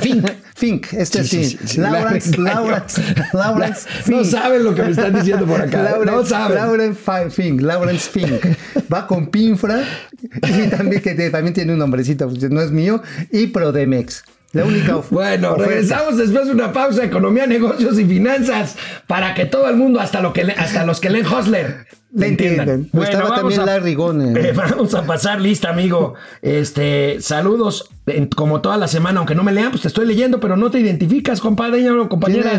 Fink. 0.01 0.27
Fink, 0.57 0.93
este 0.95 1.23
Sí, 1.25 1.45
sí. 1.45 1.45
sí, 1.51 1.59
sí, 1.63 1.69
sí. 1.75 1.81
Lawrence. 1.81 2.37
Lawrence, 2.37 3.03
Lawrence 3.33 3.89
No 4.09 4.25
saben 4.25 4.65
lo 4.65 4.75
que 4.75 4.83
me 4.83 4.91
están 4.91 5.15
diciendo 5.15 5.47
por 5.47 5.61
acá. 5.61 5.83
Lawrence, 5.83 6.11
no 6.13 6.25
saben. 6.27 6.55
Lawrence 6.57 7.01
Fi- 7.05 7.31
Fink, 7.31 7.61
Lawrence 7.63 8.11
Fink. 8.11 8.45
Va 8.93 9.07
con 9.07 9.29
Pinfra 9.29 9.83
y 10.23 10.67
también 10.69 11.01
que 11.03 11.15
te- 11.15 11.31
también 11.31 11.55
tiene 11.55 11.73
un 11.73 11.79
nombrecito, 11.79 12.29
pues, 12.29 12.49
no 12.51 12.61
es 12.61 12.71
mío, 12.71 13.03
y 13.33 13.47
Prodemex. 13.49 14.23
La 14.52 14.64
única 14.64 14.97
of- 14.97 15.11
Bueno, 15.11 15.52
oferta. 15.52 15.69
regresamos 15.69 16.16
después 16.16 16.47
de 16.47 16.52
una 16.52 16.73
pausa, 16.73 17.04
economía, 17.04 17.47
negocios 17.47 17.99
y 17.99 18.04
finanzas, 18.04 18.76
para 19.07 19.35
que 19.35 19.47
todo 19.47 19.69
el 19.69 19.76
mundo, 19.76 20.00
hasta, 20.00 20.21
lo 20.21 20.33
que 20.33 20.42
le- 20.45 20.52
hasta 20.54 20.85
los 20.85 21.00
que 21.00 21.09
leen 21.11 21.25
Hustler, 21.26 21.87
le 22.12 22.26
entiendan. 22.26 22.90
Estaba 22.92 23.37
también 23.37 23.64
Larry 23.64 23.92
eh, 23.92 24.52
vamos 24.57 24.95
a 24.95 25.04
pasar 25.04 25.40
lista, 25.40 25.71
amigo. 25.71 26.14
Este, 26.42 27.19
saludos, 27.21 27.88
en- 28.07 28.26
como 28.26 28.61
toda 28.61 28.76
la 28.76 28.88
semana, 28.88 29.19
aunque 29.19 29.37
no 29.37 29.45
me 29.45 29.52
lean, 29.52 29.71
pues 29.71 29.83
te 29.83 29.88
estoy 29.88 30.07
leyendo, 30.07 30.40
pero 30.40 30.57
no 30.57 30.71
te 30.71 30.80
identificas, 30.80 31.40
compadre 31.40 31.88
o 31.88 32.09
compañera. 32.09 32.50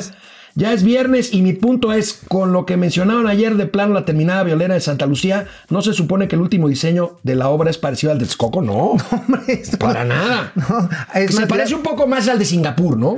Ya 0.56 0.74
es 0.74 0.84
viernes 0.84 1.34
y 1.34 1.42
mi 1.42 1.54
punto 1.54 1.94
es, 1.94 2.20
con 2.28 2.52
lo 2.52 2.66
que 2.66 2.76
mencionaron 2.78 3.28
ayer 3.28 3.56
de 3.56 3.66
plano 3.68 3.94
la 3.94 4.06
terminada 4.06 4.44
violera 4.44 4.74
de 4.74 4.82
Santa 4.82 5.06
Lucía, 5.06 5.48
¿no 5.70 5.82
se 5.82 5.94
supone 5.94 6.28
que 6.28 6.36
el 6.36 6.42
último 6.42 6.68
diseño 6.68 7.18
de 7.24 7.36
la 7.36 7.50
obra 7.50 7.70
es 7.70 7.78
parecido 7.78 8.12
al 8.12 8.20
de 8.20 8.26
Texcoco? 8.26 8.62
No, 8.62 8.92
Hombre, 9.12 9.42
esto- 9.48 9.78
para 9.80 10.04
nada. 10.04 10.52
No, 10.56 10.90
es 11.16 11.34
se 11.34 11.40
más, 11.42 11.50
parece 11.50 11.76
un 11.76 11.84
poco 11.84 12.06
más 12.08 12.28
al 12.28 12.38
de 12.40 12.46
Singapur, 12.46 12.98
¿no? 12.98 13.18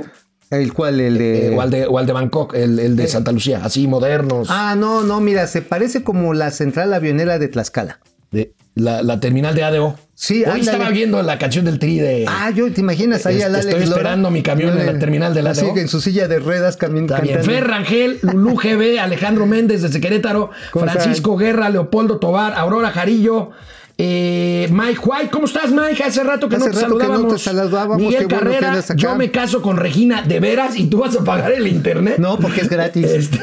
¿El 0.50 0.72
cual? 0.72 1.00
El 1.00 1.18
de... 1.18 1.48
Eh, 1.48 1.56
o, 1.56 1.60
al 1.60 1.70
de, 1.70 1.86
o 1.86 1.98
al 1.98 2.06
de 2.06 2.12
Bangkok, 2.12 2.54
el, 2.54 2.78
el 2.78 2.94
de 2.94 3.08
Santa 3.08 3.32
Lucía, 3.32 3.60
así 3.64 3.88
modernos. 3.88 4.48
Ah, 4.50 4.76
no, 4.78 5.02
no, 5.02 5.20
mira, 5.20 5.46
se 5.48 5.62
parece 5.62 6.04
como 6.04 6.34
la 6.34 6.50
central 6.52 6.92
avionera 6.94 7.38
de 7.40 7.48
Tlaxcala. 7.48 7.98
De 8.30 8.54
la, 8.76 9.02
la 9.02 9.18
terminal 9.18 9.54
de 9.56 9.64
ADO. 9.64 9.96
Sí, 10.16 10.36
Hoy 10.38 10.44
ándale. 10.44 10.60
estaba 10.62 10.90
viendo 10.90 11.20
la 11.22 11.38
canción 11.38 11.64
del 11.64 11.78
Tri 11.80 11.98
de. 11.98 12.24
Ah, 12.28 12.50
yo 12.54 12.70
te 12.72 12.80
imaginas 12.80 13.26
ahí 13.26 13.34
Este, 13.34 13.46
al 13.46 13.54
Alex 13.56 13.66
estoy 13.66 13.84
Lora? 13.84 13.96
esperando 13.96 14.30
mi 14.30 14.42
camión 14.42 14.78
en 14.78 14.86
la 14.86 14.98
terminal 14.98 15.34
del 15.34 15.46
Así 15.48 15.62
ADO. 15.64 15.74
que 15.74 15.80
en 15.80 15.88
su 15.88 16.00
silla 16.00 16.28
de 16.28 16.38
ruedas 16.38 16.76
cantando. 16.76 17.14
Fer 17.42 17.64
Rangel, 17.66 18.18
Lulú 18.22 18.54
GB, 18.62 19.00
Alejandro 19.00 19.46
Méndez 19.46 19.82
desde 19.82 20.00
Querétaro, 20.00 20.50
¿Cómo 20.70 20.86
Francisco 20.86 21.36
Guerra, 21.36 21.68
Leopoldo 21.68 22.18
Tobar, 22.18 22.54
Aurora 22.54 22.90
Jarillo, 22.90 23.50
eh, 23.96 24.68
Mike 24.72 25.00
White. 25.04 25.30
¿Cómo 25.30 25.46
estás, 25.46 25.70
Mike? 25.70 26.02
Hace 26.02 26.24
rato 26.24 26.48
que 26.48 26.56
Hace 26.56 26.66
no 26.66 26.72
te 26.72 26.80
rato 26.80 26.98
que 26.98 27.06
no 27.06 27.28
te 27.28 27.38
saludábamos. 27.38 27.98
Miguel 27.98 28.26
bueno 28.26 28.50
Carrera, 28.50 28.80
yo 28.96 29.14
me 29.14 29.30
caso 29.30 29.62
con 29.62 29.76
Regina 29.76 30.22
de 30.22 30.40
veras 30.40 30.76
y 30.76 30.86
tú 30.86 30.98
vas 30.98 31.16
a 31.16 31.22
pagar 31.22 31.52
el 31.52 31.68
internet. 31.68 32.16
No, 32.18 32.38
porque 32.38 32.62
es 32.62 32.68
gratis. 32.68 33.04
Este, 33.14 33.38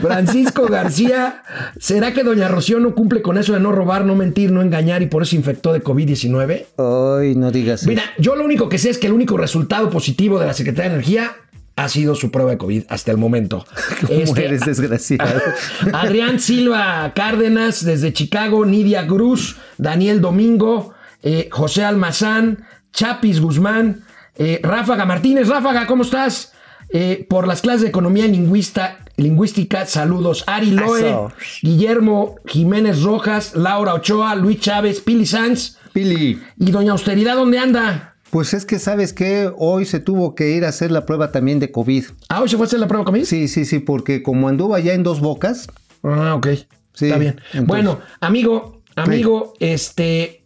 Francisco 0.00 0.66
García, 0.66 1.42
¿será 1.80 2.12
que 2.12 2.22
Doña 2.22 2.48
Rocío 2.48 2.78
no 2.78 2.94
cumple 2.94 3.22
con 3.22 3.38
eso 3.38 3.52
de 3.52 3.60
no 3.60 3.72
robar, 3.72 4.04
no 4.04 4.14
mentir, 4.14 4.52
no 4.52 4.62
engañar 4.62 5.02
y 5.02 5.06
por 5.06 5.22
eso 5.22 5.30
se 5.30 5.36
infectó 5.36 5.72
de 5.72 5.82
COVID-19? 5.82 6.66
Ay, 6.78 7.34
no 7.34 7.50
digas. 7.50 7.86
Mira, 7.86 8.02
yo 8.18 8.36
lo 8.36 8.44
único 8.44 8.68
que 8.68 8.78
sé 8.78 8.90
es 8.90 8.98
que 8.98 9.08
el 9.08 9.12
único 9.12 9.36
resultado 9.36 9.90
positivo 9.90 10.38
de 10.38 10.46
la 10.46 10.54
Secretaría 10.54 10.90
de 10.90 10.96
Energía 10.96 11.36
ha 11.76 11.88
sido 11.88 12.14
su 12.14 12.30
prueba 12.30 12.52
de 12.52 12.58
COVID 12.58 12.84
hasta 12.88 13.10
el 13.10 13.18
momento. 13.18 13.66
¿Cómo 14.06 14.12
Este, 14.20 14.46
eres 14.46 14.62
desgraciado? 14.64 15.40
Adrián 15.92 16.40
Silva 16.40 17.12
Cárdenas 17.14 17.84
desde 17.84 18.12
Chicago, 18.12 18.64
Nidia 18.64 19.06
Cruz, 19.06 19.56
Daniel 19.76 20.20
Domingo, 20.20 20.94
eh, 21.22 21.48
José 21.52 21.84
Almazán, 21.84 22.64
Chapis 22.92 23.40
Guzmán, 23.40 24.04
eh, 24.36 24.60
Ráfaga 24.62 25.04
Martínez. 25.04 25.48
Ráfaga, 25.48 25.86
¿cómo 25.86 26.02
estás? 26.02 26.52
Eh, 26.88 27.26
por 27.28 27.46
las 27.46 27.60
clases 27.62 27.82
de 27.82 27.88
economía 27.88 28.26
lingüista, 28.26 28.98
lingüística, 29.16 29.86
saludos. 29.86 30.44
Ari 30.46 30.70
Loe, 30.70 31.00
Eso. 31.00 31.32
Guillermo 31.62 32.36
Jiménez 32.46 33.02
Rojas, 33.02 33.54
Laura 33.54 33.94
Ochoa, 33.94 34.34
Luis 34.34 34.60
Chávez, 34.60 35.00
Pili 35.00 35.26
Sanz. 35.26 35.78
Pili, 35.92 36.40
¿Y 36.58 36.70
Doña 36.70 36.92
Austeridad 36.92 37.36
dónde 37.36 37.58
anda? 37.58 38.15
Pues 38.36 38.52
es 38.52 38.66
que 38.66 38.78
sabes 38.78 39.14
que 39.14 39.50
hoy 39.56 39.86
se 39.86 39.98
tuvo 39.98 40.34
que 40.34 40.50
ir 40.50 40.66
a 40.66 40.68
hacer 40.68 40.90
la 40.90 41.06
prueba 41.06 41.32
también 41.32 41.58
de 41.58 41.70
COVID. 41.72 42.04
Ah, 42.28 42.42
hoy 42.42 42.50
se 42.50 42.58
fue 42.58 42.64
a 42.64 42.68
hacer 42.68 42.78
la 42.78 42.86
prueba 42.86 43.02
COVID. 43.06 43.24
Sí, 43.24 43.48
sí, 43.48 43.64
sí, 43.64 43.78
porque 43.78 44.22
como 44.22 44.46
anduvo 44.50 44.74
allá 44.74 44.92
en 44.92 45.02
dos 45.02 45.20
bocas, 45.20 45.68
Ah, 46.02 46.34
ok. 46.34 46.48
Sí, 46.92 47.06
Está 47.06 47.16
bien. 47.16 47.36
entonces- 47.54 47.66
bueno, 47.66 47.98
amigo, 48.20 48.82
amigo, 48.94 49.54
este. 49.58 50.44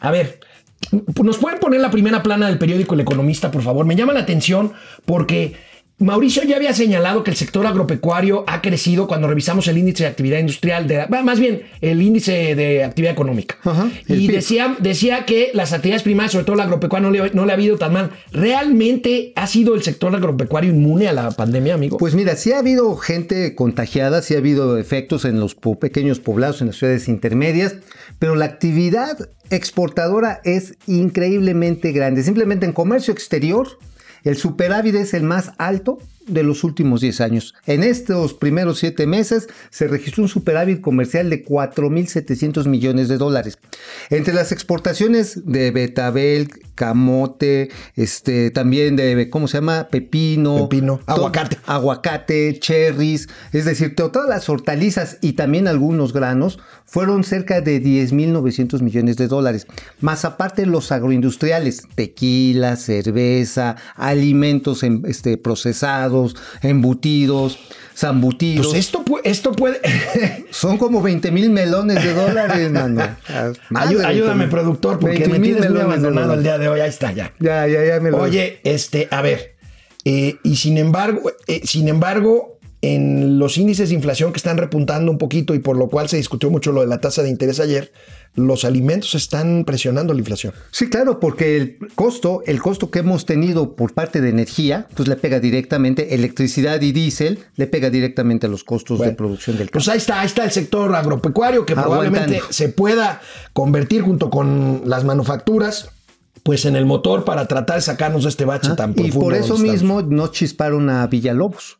A 0.00 0.10
ver, 0.10 0.40
¿nos 1.22 1.36
pueden 1.36 1.60
poner 1.60 1.82
la 1.82 1.90
primera 1.90 2.22
plana 2.22 2.46
del 2.48 2.56
periódico 2.56 2.94
El 2.94 3.00
Economista, 3.00 3.50
por 3.50 3.60
favor? 3.60 3.84
Me 3.84 3.94
llama 3.94 4.14
la 4.14 4.20
atención 4.20 4.72
porque 5.04 5.54
Mauricio 6.00 6.44
ya 6.44 6.56
había 6.56 6.72
señalado 6.74 7.24
que 7.24 7.32
el 7.32 7.36
sector 7.36 7.66
agropecuario 7.66 8.44
ha 8.46 8.62
crecido 8.62 9.08
cuando 9.08 9.26
revisamos 9.26 9.66
el 9.66 9.78
índice 9.78 10.04
de 10.04 10.10
actividad 10.10 10.38
industrial, 10.38 10.86
de, 10.86 11.06
más 11.08 11.40
bien 11.40 11.62
el 11.80 12.00
índice 12.00 12.54
de 12.54 12.84
actividad 12.84 13.12
económica. 13.14 13.56
Ajá, 13.64 13.90
y 14.06 14.28
decía, 14.28 14.76
decía 14.78 15.24
que 15.26 15.50
las 15.54 15.72
actividades 15.72 16.04
primarias, 16.04 16.32
sobre 16.32 16.44
todo 16.44 16.54
la 16.54 16.62
agropecuaria, 16.64 17.08
no 17.08 17.10
le, 17.12 17.30
no 17.32 17.46
le 17.46 17.52
ha 17.52 17.54
habido 17.56 17.78
tan 17.78 17.92
mal. 17.92 18.10
¿Realmente 18.30 19.32
ha 19.34 19.48
sido 19.48 19.74
el 19.74 19.82
sector 19.82 20.14
agropecuario 20.14 20.70
inmune 20.70 21.08
a 21.08 21.12
la 21.12 21.30
pandemia, 21.32 21.74
amigo? 21.74 21.98
Pues 21.98 22.14
mira, 22.14 22.36
sí 22.36 22.52
ha 22.52 22.60
habido 22.60 22.96
gente 22.96 23.56
contagiada, 23.56 24.22
sí 24.22 24.34
ha 24.34 24.38
habido 24.38 24.78
efectos 24.78 25.24
en 25.24 25.40
los 25.40 25.56
po- 25.56 25.78
pequeños 25.80 26.20
poblados, 26.20 26.60
en 26.60 26.68
las 26.68 26.76
ciudades 26.76 27.08
intermedias, 27.08 27.74
pero 28.20 28.36
la 28.36 28.44
actividad 28.44 29.28
exportadora 29.50 30.40
es 30.44 30.74
increíblemente 30.86 31.92
grande. 31.92 32.22
Simplemente 32.22 32.66
en 32.66 32.72
comercio 32.72 33.12
exterior, 33.12 33.78
el 34.24 34.36
superávit 34.36 34.94
es 34.94 35.14
el 35.14 35.22
más 35.22 35.52
alto 35.58 35.98
de 36.28 36.42
los 36.42 36.64
últimos 36.64 37.00
10 37.00 37.20
años. 37.20 37.54
En 37.66 37.82
estos 37.82 38.34
primeros 38.34 38.78
7 38.78 39.06
meses 39.06 39.48
se 39.70 39.88
registró 39.88 40.22
un 40.22 40.28
superávit 40.28 40.80
comercial 40.80 41.28
de 41.30 41.44
4.700 41.44 42.66
millones 42.66 43.08
de 43.08 43.18
dólares. 43.18 43.58
Entre 44.10 44.34
las 44.34 44.52
exportaciones 44.52 45.42
de 45.44 45.70
betabel, 45.70 46.48
camote, 46.74 47.70
este, 47.96 48.50
también 48.50 48.96
de, 48.96 49.28
¿cómo 49.30 49.48
se 49.48 49.58
llama? 49.58 49.88
Pepino. 49.90 50.68
Pepino, 50.68 51.00
aguacate. 51.06 51.58
aguacate, 51.66 52.58
cherries, 52.60 53.28
es 53.52 53.64
decir, 53.64 53.94
to- 53.94 54.10
todas 54.10 54.28
las 54.28 54.48
hortalizas 54.48 55.18
y 55.20 55.32
también 55.32 55.68
algunos 55.68 56.12
granos 56.12 56.58
fueron 56.84 57.22
cerca 57.24 57.60
de 57.60 57.82
10.900 57.82 58.80
millones 58.80 59.16
de 59.16 59.28
dólares. 59.28 59.66
Más 60.00 60.24
aparte 60.24 60.64
los 60.66 60.90
agroindustriales, 60.90 61.82
tequila, 61.94 62.76
cerveza, 62.76 63.76
alimentos 63.96 64.82
en- 64.82 65.02
este, 65.06 65.36
procesados, 65.36 66.17
embutidos, 66.62 67.58
zambutidos. 67.96 68.66
pues 68.68 68.78
esto, 68.78 69.04
pu- 69.04 69.20
esto 69.24 69.52
puede. 69.52 69.80
Son 70.50 70.78
como 70.78 71.02
20 71.02 71.30
mil 71.30 71.50
melones 71.50 72.02
de 72.02 72.14
dólares, 72.14 72.70
mano. 72.72 73.02
Más 73.70 73.88
de 73.90 73.96
Ayú- 73.96 73.98
20 73.98 74.06
ayúdame, 74.06 74.44
mil. 74.44 74.48
productor, 74.50 74.98
porque 74.98 75.18
20 75.26 75.38
me 75.38 75.38
tienes 75.46 75.70
muy 75.70 75.80
abandonado 75.80 76.34
el 76.34 76.42
día 76.42 76.58
de 76.58 76.68
hoy. 76.68 76.80
Ahí 76.80 76.88
está, 76.90 77.12
ya. 77.12 77.32
Ya, 77.40 77.66
ya, 77.66 77.84
ya 77.84 78.00
me 78.00 78.10
lo. 78.10 78.18
Oye, 78.18 78.60
este, 78.64 79.08
a 79.10 79.22
ver. 79.22 79.56
eh, 80.04 80.36
y 80.44 80.56
sin 80.56 80.78
embargo, 80.78 81.30
eh, 81.46 81.60
sin 81.64 81.88
embargo, 81.88 82.57
en 82.80 83.38
los 83.38 83.58
índices 83.58 83.88
de 83.88 83.96
inflación 83.96 84.32
que 84.32 84.36
están 84.36 84.56
repuntando 84.56 85.10
un 85.10 85.18
poquito 85.18 85.54
y 85.54 85.58
por 85.58 85.76
lo 85.76 85.88
cual 85.88 86.08
se 86.08 86.16
discutió 86.16 86.48
mucho 86.50 86.70
lo 86.70 86.80
de 86.82 86.86
la 86.86 87.00
tasa 87.00 87.22
de 87.22 87.28
interés 87.28 87.58
ayer, 87.58 87.92
los 88.36 88.64
alimentos 88.64 89.16
están 89.16 89.64
presionando 89.64 90.12
la 90.14 90.20
inflación. 90.20 90.52
Sí, 90.70 90.88
claro, 90.88 91.18
porque 91.18 91.56
el 91.56 91.78
costo, 91.96 92.42
el 92.46 92.60
costo 92.62 92.88
que 92.90 93.00
hemos 93.00 93.26
tenido 93.26 93.74
por 93.74 93.94
parte 93.94 94.20
de 94.20 94.28
energía, 94.28 94.86
pues 94.94 95.08
le 95.08 95.16
pega 95.16 95.40
directamente, 95.40 96.14
electricidad 96.14 96.80
y 96.82 96.92
diésel, 96.92 97.40
le 97.56 97.66
pega 97.66 97.90
directamente 97.90 98.46
a 98.46 98.50
los 98.50 98.62
costos 98.62 99.00
de 99.00 99.10
producción 99.12 99.58
del 99.58 99.70
Pues 99.70 99.86
campo. 99.86 99.92
ahí 99.92 99.98
está, 99.98 100.20
ahí 100.20 100.26
está 100.26 100.44
el 100.44 100.52
sector 100.52 100.94
agropecuario 100.94 101.66
que 101.66 101.72
Aguantando. 101.72 102.00
probablemente 102.10 102.42
se 102.54 102.68
pueda 102.68 103.20
convertir 103.54 104.02
junto 104.02 104.30
con 104.30 104.82
las 104.84 105.02
manufacturas, 105.04 105.90
pues 106.44 106.64
en 106.64 106.76
el 106.76 106.86
motor 106.86 107.24
para 107.24 107.48
tratar 107.48 107.76
de 107.76 107.82
sacarnos 107.82 108.22
de 108.22 108.28
este 108.28 108.44
bache 108.44 108.70
tan 108.76 108.92
y 108.92 108.94
profundo. 108.94 109.18
por 109.20 109.34
eso 109.34 109.58
mismo 109.58 110.02
no 110.02 110.28
chisparon 110.28 110.88
a 110.90 111.04
Villalobos. 111.08 111.76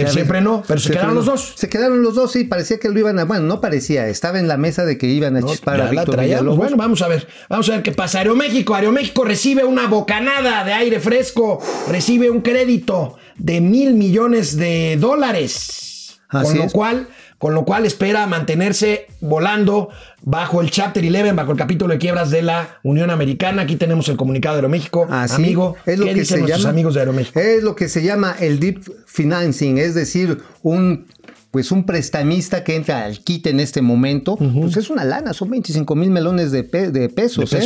Que 0.00 0.06
Ya 0.06 0.12
siempre 0.12 0.40
no, 0.40 0.62
pero 0.66 0.78
se, 0.80 0.88
se 0.88 0.92
quedaron 0.92 1.10
frenó. 1.14 1.20
los 1.20 1.26
dos. 1.26 1.52
Se 1.56 1.68
quedaron 1.68 2.02
los 2.02 2.14
dos, 2.14 2.32
sí, 2.32 2.44
parecía 2.44 2.78
que 2.78 2.88
lo 2.88 2.98
iban 2.98 3.18
a. 3.18 3.24
Bueno, 3.24 3.44
no 3.44 3.60
parecía, 3.60 4.08
estaba 4.08 4.38
en 4.38 4.48
la 4.48 4.56
mesa 4.56 4.84
de 4.84 4.98
que 4.98 5.06
iban 5.06 5.36
a 5.36 5.40
No, 5.40 5.48
chispar 5.48 5.80
a 5.80 5.84
la 5.84 5.90
Víctor. 5.90 6.20
Villalobos. 6.20 6.56
Bueno, 6.58 6.76
vamos 6.76 7.02
a 7.02 7.08
ver. 7.08 7.26
Vamos 7.48 7.68
a 7.68 7.72
ver 7.72 7.82
qué 7.82 7.92
pasa. 7.92 8.18
Aeroméxico. 8.18 8.74
Aeroméxico 8.74 9.24
recibe 9.24 9.64
una 9.64 9.86
bocanada 9.86 10.64
de 10.64 10.72
aire 10.72 11.00
fresco. 11.00 11.60
Recibe 11.88 12.30
un 12.30 12.40
crédito 12.42 13.16
de 13.36 13.60
mil 13.60 13.94
millones 13.94 14.56
de 14.56 14.96
dólares. 14.98 16.18
Así 16.28 16.44
con 16.50 16.58
lo 16.58 16.64
es. 16.64 16.72
cual, 16.72 17.08
con 17.38 17.54
lo 17.54 17.64
cual 17.64 17.86
espera 17.86 18.26
mantenerse 18.26 19.06
volando 19.20 19.88
bajo 20.22 20.60
el 20.60 20.70
Chapter 20.70 21.04
11, 21.04 21.32
bajo 21.32 21.52
el 21.52 21.58
capítulo 21.58 21.92
de 21.94 21.98
quiebras 21.98 22.30
de 22.30 22.42
la 22.42 22.78
Unión 22.82 23.10
Americana. 23.10 23.62
Aquí 23.62 23.76
tenemos 23.76 24.08
el 24.08 24.16
comunicado 24.16 24.56
de 24.56 24.58
Aeroméxico. 24.58 25.06
Así, 25.10 25.36
Amigo, 25.36 25.76
es 25.86 25.98
lo 25.98 26.06
¿qué 26.06 26.14
que 26.14 26.20
dicen 26.20 26.36
se 26.36 26.40
nuestros 26.40 26.62
llama, 26.62 26.70
amigos 26.70 26.94
de 26.94 27.00
Aeroméxico? 27.00 27.38
Es 27.40 27.62
lo 27.62 27.76
que 27.76 27.88
se 27.88 28.02
llama 28.02 28.34
el 28.40 28.58
deep 28.58 28.82
financing, 29.06 29.78
es 29.78 29.94
decir, 29.94 30.38
un 30.62 31.06
pues 31.50 31.72
un 31.72 31.84
prestamista 31.86 32.62
que 32.62 32.76
entra 32.76 33.04
al 33.06 33.20
quite 33.20 33.48
en 33.50 33.58
este 33.60 33.80
momento, 33.80 34.36
pues 34.36 34.76
es 34.76 34.90
una 34.90 35.04
lana, 35.04 35.32
son 35.32 35.48
25 35.48 35.94
mil 35.94 36.10
melones 36.10 36.52
de, 36.52 36.62
pe- 36.62 36.90
de 36.90 37.08
pesos. 37.08 37.48
De 37.50 37.58
¿eh? 37.58 37.60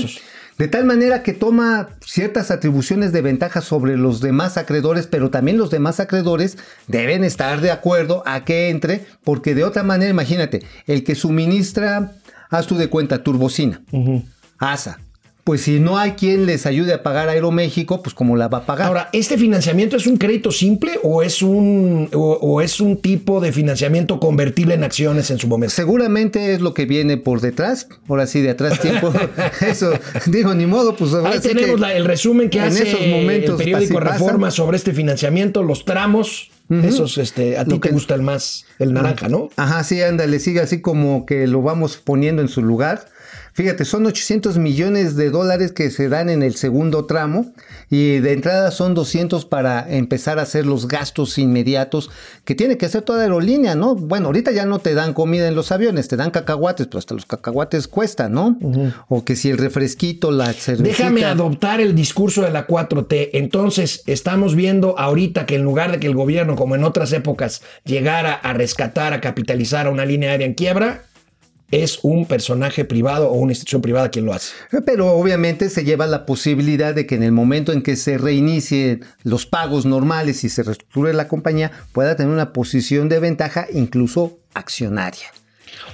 De 0.63 0.69
tal 0.69 0.85
manera 0.85 1.25
que 1.25 1.33
toma 1.33 1.89
ciertas 2.07 2.53
atribuciones 2.53 3.11
de 3.11 3.21
ventaja 3.21 3.61
sobre 3.63 3.97
los 3.97 4.21
demás 4.21 4.57
acreedores, 4.57 5.09
pero 5.09 5.29
también 5.29 5.59
los 5.59 5.71
demás 5.71 5.99
acreedores 5.99 6.57
deben 6.87 7.25
estar 7.25 7.61
de 7.61 7.73
acuerdo 7.73 8.23
a 8.27 8.45
que 8.45 8.69
entre, 8.69 9.05
porque 9.25 9.57
de 9.57 9.65
otra 9.65 9.83
manera, 9.83 10.13
imagínate, 10.13 10.63
el 10.87 11.03
que 11.03 11.17
suministra, 11.17 12.13
haz 12.49 12.69
tú 12.69 12.77
de 12.77 12.89
cuenta, 12.89 13.25
turbocina, 13.25 13.83
ASA. 14.57 15.01
Pues 15.45 15.63
si 15.63 15.81
no 15.81 15.99
hay 15.99 16.13
quien 16.13 16.47
les 16.47 16.67
ayude 16.67 16.93
a 16.95 17.03
pagar 17.03 17.29
Aeroméxico, 17.29 18.01
pues 18.01 18.15
¿cómo 18.15 18.37
la 18.37 18.47
va 18.47 18.59
a 18.59 18.67
pagar? 18.67 18.87
Ahora, 18.87 19.09
¿este 19.13 19.37
financiamiento 19.37 19.97
es 19.97 20.07
un 20.07 20.17
crédito 20.17 20.53
simple 20.53 21.01
o 21.03 21.21
es 21.25 21.43
un, 21.43 22.09
o, 22.15 22.35
o 22.41 22.61
es 22.61 22.81
un 22.81 22.97
tipo 22.99 23.41
de 23.41 23.51
financiamiento 23.51 24.21
convertible 24.21 24.75
en 24.75 24.85
acciones 24.85 25.33
en 25.33 25.39
su 25.39 25.49
momento? 25.49 25.75
Seguramente 25.75 26.53
es 26.55 26.61
lo 26.61 26.75
que 26.75 26.87
viene 26.87 27.17
por 27.17 27.41
detrás. 27.41 27.89
Ahora 28.09 28.29
sí, 28.29 28.41
de 28.41 28.51
atrás 28.51 28.79
tiempo. 28.81 29.13
Eso, 29.67 29.93
digo, 30.27 30.55
ni 30.55 30.67
modo, 30.67 30.95
pues 30.95 31.13
ahora 31.13 31.31
Ahí 31.31 31.41
sí 31.43 31.49
tenemos 31.49 31.75
que 31.75 31.81
la- 31.81 31.95
el 31.95 32.05
resumen 32.05 32.49
que 32.49 32.59
en 32.59 32.65
hace 32.65 32.89
esos 32.89 33.05
momentos 33.09 33.59
el 33.59 33.65
periódico 33.65 33.99
pasa. 33.99 34.13
Reforma 34.13 34.51
sobre 34.53 34.77
este 34.77 34.93
financiamiento, 34.93 35.65
los 35.65 35.85
tramos, 35.85 36.51
esos, 36.71 37.19
este, 37.19 37.59
a 37.59 37.67
ti 37.67 37.79
te 37.81 37.91
gusta 37.91 38.15
el 38.15 38.23
más, 38.23 38.65
el 38.79 38.95
naranja, 38.95 39.29
¿no? 39.29 39.51
Ajá, 39.57 39.85
sí, 39.85 40.01
ándale, 40.01 40.39
sigue 40.39 40.61
así 40.61 40.81
como 40.81 41.27
que 41.27 41.47
lo 41.47 41.61
vamos 41.61 41.99
poniendo 41.99 42.41
en 42.41 42.49
su 42.49 42.63
lugar. 42.63 43.07
Fíjate, 43.55 43.85
son 43.85 44.07
800 44.07 44.59
millones 44.59 45.15
de 45.17 45.31
dólares 45.31 45.73
que 45.73 45.91
se 45.91 46.09
dan 46.09 46.31
en 46.31 46.43
el 46.43 46.55
segundo 46.55 47.05
tramo 47.05 47.53
y 47.91 48.19
de 48.21 48.33
entrada 48.33 48.71
son 48.71 48.95
200 48.95 49.45
para 49.45 49.87
empezar 49.89 50.39
a 50.39 50.43
hacer 50.43 50.65
los 50.65 50.89
gastos 50.89 51.37
inmediatos 51.37 52.11
que 52.45 52.55
tiene 52.55 52.79
que 52.79 52.87
hacer 52.87 53.03
toda 53.03 53.23
aerolínea, 53.23 53.75
¿no? 53.75 53.95
Bueno, 53.95 54.27
ahorita 54.27 54.53
ya 54.53 54.65
no 54.65 54.79
te 54.79 54.95
dan 54.95 55.13
comida 55.13 55.49
en 55.49 55.55
los 55.55 55.71
aviones, 55.71 56.09
te 56.09 56.17
dan 56.17 56.31
cacahuates, 56.31 56.87
pero 56.87 56.99
hasta 56.99 57.15
los 57.15 57.27
cacahuates 57.27 57.89
cuestan, 57.89 58.33
¿no? 58.33 58.59
O 59.09 59.25
que 59.25 59.37
si 59.37 59.51
el 59.51 59.59
refresquito, 59.59 60.31
la 60.31 60.53
cervecita. 60.53 61.05
Déjame 61.05 61.25
adoptar 61.25 61.81
el 61.81 61.95
discurso 61.95 62.43
de 62.43 62.51
la 62.51 62.67
4T. 62.67 63.31
Entonces, 63.35 64.03
estamos 64.07 64.55
viendo 64.55 64.99
ahorita 64.99 65.45
que 65.45 65.57
en 65.57 65.63
lugar 65.63 65.93
de 65.93 66.01
que 66.01 66.07
el 66.07 66.15
gobierno, 66.15 66.57
como 66.57 66.75
en 66.75 66.85
otras 66.85 67.13
épocas, 67.13 67.63
llegara 67.85 68.33
a 68.33 68.55
rescatar, 68.55 69.13
a 69.13 69.21
capitalizar 69.21 69.87
a 69.87 69.91
una 69.91 70.07
línea 70.07 70.31
aérea 70.31 70.47
en 70.47 70.55
quiebra, 70.55 71.03
es 71.73 71.99
un 72.03 72.27
personaje 72.27 72.85
privado 72.85 73.31
o 73.31 73.35
una 73.35 73.53
institución 73.53 73.83
privada 73.83 74.11
quien 74.11 74.27
lo 74.27 74.35
hace. 74.35 74.53
Pero 74.85 75.09
obviamente 75.13 75.71
se 75.71 75.85
lleva 75.85 76.07
la 76.07 76.27
posibilidad 76.27 76.95
de 76.95 77.07
que 77.07 77.17
en 77.17 77.23
el 77.23 77.33
momento 77.33 77.73
en 77.73 77.83
que 77.83 77.97
se 77.97 78.19
reinicien 78.19 79.05
los 79.25 79.47
pagos 79.47 79.87
normales 79.87 80.45
y 80.45 80.51
se 80.51 80.63
reestructure 80.63 81.15
la 81.15 81.27
compañía, 81.29 81.73
pueda 81.93 82.15
tener 82.15 82.33
una 82.33 82.53
posición 82.53 83.09
de 83.09 83.19
ventaja 83.19 83.67
incluso 83.73 84.39
accionaria. 84.55 85.27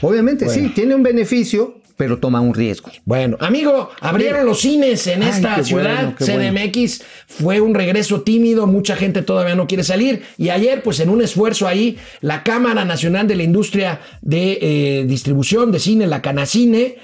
Obviamente 0.02 0.44
Bueno. 0.44 0.68
sí, 0.68 0.74
tiene 0.74 0.96
un 0.96 1.04
beneficio, 1.04 1.80
pero 1.98 2.18
toma 2.18 2.40
un 2.40 2.54
riesgo. 2.54 2.90
Bueno, 3.04 3.37
amigo, 3.40 3.90
abrieron 4.00 4.46
los 4.46 4.61
cines 4.61 5.06
en 5.08 5.24
Ay, 5.24 5.30
esta 5.30 5.62
ciudad, 5.64 6.14
bueno, 6.16 6.52
CDMX. 6.52 7.02
Fue 7.26 7.61
un 7.61 7.74
regreso 7.74 8.22
tímido, 8.22 8.68
mucha 8.68 8.94
gente 8.94 9.22
todavía 9.22 9.56
no 9.56 9.66
quiere 9.66 9.82
salir. 9.82 10.22
Y 10.38 10.50
ayer, 10.50 10.80
pues 10.82 11.00
en 11.00 11.11
un 11.11 11.20
esfuerzo 11.22 11.66
ahí, 11.66 11.98
la 12.20 12.44
Cámara 12.44 12.84
Nacional 12.84 13.26
de 13.26 13.34
la 13.34 13.42
Industria 13.42 14.00
de 14.22 14.58
eh, 14.62 15.04
Distribución 15.08 15.72
de 15.72 15.80
Cine, 15.80 16.06
la 16.06 16.22
Canacine, 16.22 16.94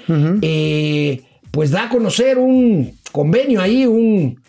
eh, 0.41 1.21
pues 1.51 1.71
da 1.71 1.83
a 1.83 1.89
conocer 1.89 2.37
un 2.37 2.97
convenio 3.11 3.61
ahí, 3.61 3.85
un 3.85 4.39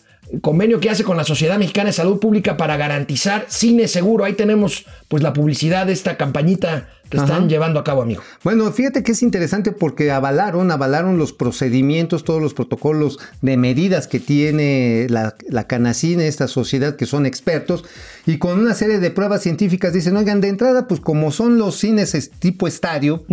convenio 0.40 0.78
que 0.78 0.90
hace 0.90 1.02
con 1.02 1.16
la 1.16 1.24
Sociedad 1.24 1.58
Mexicana 1.58 1.88
de 1.88 1.92
Salud 1.92 2.20
Pública 2.20 2.56
para 2.56 2.76
garantizar 2.76 3.46
cine 3.48 3.88
seguro. 3.88 4.24
Ahí 4.24 4.34
tenemos 4.34 4.84
pues 5.08 5.24
la 5.24 5.32
publicidad 5.32 5.86
de 5.86 5.92
esta 5.92 6.16
campañita 6.16 6.88
que 7.10 7.16
están 7.18 7.38
Ajá. 7.38 7.46
llevando 7.46 7.78
a 7.80 7.84
cabo, 7.84 8.02
amigo. 8.02 8.22
Bueno, 8.42 8.70
fíjate 8.72 9.02
que 9.02 9.12
es 9.12 9.22
interesante 9.22 9.72
porque 9.72 10.10
avalaron, 10.10 10.70
avalaron 10.70 11.18
los 11.18 11.32
procedimientos, 11.32 12.24
todos 12.24 12.42
los 12.42 12.54
protocolos 12.54 13.18
de 13.42 13.56
medidas 13.56 14.06
que 14.06 14.20
tiene 14.20 15.06
la, 15.08 15.34
la 15.48 15.66
Canacine, 15.66 16.26
esta 16.28 16.48
sociedad 16.48 16.96
que 16.96 17.06
son 17.06 17.26
expertos, 17.26 17.84
y 18.26 18.38
con 18.38 18.58
una 18.58 18.74
serie 18.74 18.98
de 18.98 19.10
pruebas 19.10 19.42
científicas 19.42 19.92
dicen, 19.92 20.16
oigan, 20.16 20.40
de 20.40 20.48
entrada, 20.48 20.88
pues 20.88 21.00
como 21.00 21.30
son 21.30 21.58
los 21.58 21.76
cines 21.76 22.14
es- 22.14 22.30
tipo 22.30 22.66
estadio, 22.66 23.24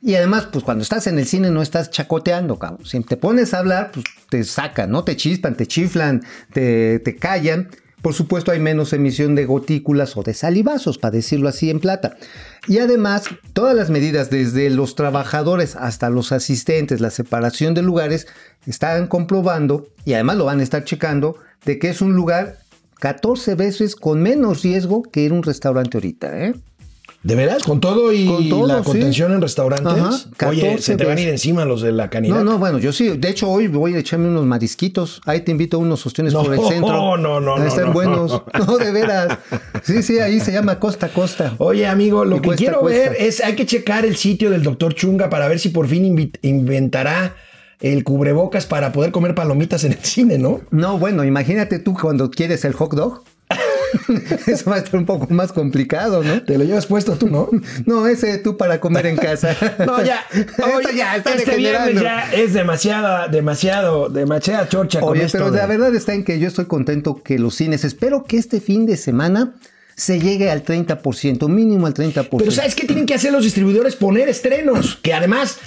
y 0.00 0.14
además, 0.14 0.48
pues 0.52 0.62
cuando 0.64 0.82
estás 0.82 1.06
en 1.08 1.18
el 1.18 1.26
cine 1.26 1.50
no 1.50 1.60
estás 1.60 1.90
chacoteando, 1.90 2.56
cabrón. 2.58 2.86
Si 2.86 3.00
te 3.00 3.16
pones 3.16 3.52
a 3.52 3.58
hablar, 3.58 3.90
pues 3.92 4.06
te 4.30 4.44
sacan, 4.44 4.90
¿no? 4.92 5.02
Te 5.02 5.16
chispan, 5.16 5.56
te 5.56 5.66
chiflan, 5.66 6.22
te, 6.52 7.00
te 7.00 7.16
callan. 7.16 7.68
Por 8.02 8.14
supuesto, 8.14 8.52
hay 8.52 8.60
menos 8.60 8.92
emisión 8.92 9.34
de 9.34 9.44
gotículas 9.44 10.16
o 10.16 10.22
de 10.22 10.32
salivazos, 10.32 10.98
para 10.98 11.16
decirlo 11.16 11.48
así 11.48 11.68
en 11.68 11.80
plata. 11.80 12.16
Y 12.68 12.78
además, 12.78 13.24
todas 13.52 13.74
las 13.74 13.90
medidas, 13.90 14.30
desde 14.30 14.70
los 14.70 14.94
trabajadores 14.94 15.74
hasta 15.74 16.08
los 16.08 16.30
asistentes, 16.30 17.00
la 17.00 17.10
separación 17.10 17.74
de 17.74 17.82
lugares, 17.82 18.28
están 18.66 19.08
comprobando, 19.08 19.88
y 20.04 20.14
además 20.14 20.36
lo 20.36 20.44
van 20.44 20.60
a 20.60 20.62
estar 20.62 20.84
checando, 20.84 21.36
de 21.64 21.78
que 21.78 21.90
es 21.90 22.00
un 22.00 22.14
lugar 22.14 22.58
14 23.00 23.54
veces 23.56 23.96
con 23.96 24.22
menos 24.22 24.62
riesgo 24.62 25.02
que 25.02 25.22
ir 25.22 25.32
a 25.32 25.34
un 25.34 25.42
restaurante 25.42 25.96
ahorita, 25.96 26.46
¿eh? 26.46 26.54
¿De 27.22 27.34
veras? 27.34 27.64
¿Con 27.64 27.80
todo 27.80 28.12
y 28.12 28.26
Con 28.26 28.48
todo, 28.48 28.66
la 28.68 28.78
sí. 28.78 28.84
contención 28.84 29.32
en 29.32 29.40
restaurantes? 29.42 29.92
Ajá, 29.92 30.48
Oye, 30.48 30.60
14 30.62 30.82
se 30.82 30.96
te 30.96 31.04
van 31.04 31.18
a 31.18 31.20
ir 31.20 31.26
veces. 31.26 31.40
encima 31.44 31.64
los 31.64 31.82
de 31.82 31.90
la 31.90 32.08
canidad. 32.10 32.36
No, 32.36 32.44
no, 32.44 32.58
bueno, 32.58 32.78
yo 32.78 32.92
sí. 32.92 33.08
De 33.18 33.28
hecho, 33.28 33.50
hoy 33.50 33.66
voy 33.66 33.94
a 33.94 33.98
echarme 33.98 34.28
unos 34.28 34.46
marisquitos. 34.46 35.20
Ahí 35.26 35.40
te 35.40 35.50
invito 35.50 35.78
a 35.78 35.80
unos 35.80 36.06
ostiones 36.06 36.32
No, 36.32 36.44
por 36.44 36.54
el 36.54 36.60
centro. 36.60 36.92
no, 37.16 37.16
no, 37.16 37.40
no, 37.40 37.64
están 37.64 37.86
no. 37.86 37.92
buenos. 37.92 38.42
No, 38.66 38.78
de 38.78 38.92
veras. 38.92 39.36
Sí, 39.82 40.02
sí, 40.04 40.20
ahí 40.20 40.38
se 40.38 40.52
llama 40.52 40.78
Costa 40.78 41.08
Costa. 41.08 41.54
Oye, 41.58 41.86
amigo, 41.88 42.24
lo 42.24 42.36
Y 42.36 42.40
que 42.40 42.46
cuesta, 42.46 42.64
quiero 42.64 42.80
cuesta. 42.80 43.10
ver 43.10 43.20
es, 43.20 43.42
hay 43.42 43.56
que 43.56 43.66
checar 43.66 44.04
el 44.06 44.16
sitio 44.16 44.50
del 44.50 44.62
doctor 44.62 44.94
Chunga 44.94 45.28
para 45.28 45.48
ver 45.48 45.58
si 45.58 45.70
por 45.70 45.88
fin 45.88 46.30
inventará 46.42 47.34
el 47.80 48.04
cubrebocas 48.04 48.66
para 48.66 48.92
poder 48.92 49.10
comer 49.12 49.34
palomitas 49.34 49.84
en 49.84 49.92
el 49.92 50.04
cine, 50.04 50.38
¿no? 50.38 50.60
No, 50.70 50.98
bueno, 50.98 51.24
imagínate 51.24 51.78
tú 51.78 51.94
cuando 51.94 52.30
quieres 52.30 52.64
el 52.64 52.72
hot 52.74 52.92
dog. 52.94 53.22
Eso 54.46 54.70
va 54.70 54.76
a 54.76 54.78
estar 54.78 54.96
un 54.96 55.06
poco 55.06 55.32
más 55.32 55.52
complicado, 55.52 56.22
¿no? 56.22 56.42
Te 56.42 56.58
lo 56.58 56.64
llevas 56.64 56.86
puesto 56.86 57.12
tú, 57.16 57.28
¿no? 57.28 57.48
No, 57.86 58.06
ese 58.06 58.38
tú 58.38 58.56
para 58.56 58.80
comer 58.80 59.06
en 59.06 59.16
casa. 59.16 59.56
No, 59.86 60.02
ya. 60.04 60.20
Esto 60.32 60.64
Oye, 60.76 60.96
ya 60.96 61.16
está 61.16 61.34
este 61.34 61.56
viernes 61.56 62.00
ya 62.00 62.30
es 62.32 62.52
demasiada, 62.54 63.28
demasiado, 63.28 64.08
demasiada 64.08 64.68
chorcha 64.68 65.00
con 65.00 65.10
Oye, 65.10 65.24
esto 65.24 65.38
pero 65.38 65.50
de- 65.50 65.58
la 65.58 65.66
verdad 65.66 65.94
está 65.94 66.14
en 66.14 66.24
que 66.24 66.38
yo 66.38 66.48
estoy 66.48 66.66
contento 66.66 67.22
que 67.22 67.38
los 67.38 67.54
cines, 67.54 67.84
espero 67.84 68.24
que 68.24 68.36
este 68.38 68.60
fin 68.60 68.86
de 68.86 68.96
semana 68.96 69.54
se 69.96 70.20
llegue 70.20 70.50
al 70.50 70.64
30%, 70.64 71.48
mínimo 71.48 71.86
al 71.86 71.94
30%. 71.94 72.28
Pero 72.38 72.50
¿sabes 72.50 72.74
qué 72.74 72.86
tienen 72.86 73.06
que 73.06 73.14
hacer 73.14 73.32
los 73.32 73.42
distribuidores? 73.44 73.96
Poner 73.96 74.28
estrenos, 74.28 74.96
que 75.02 75.12
además 75.14 75.58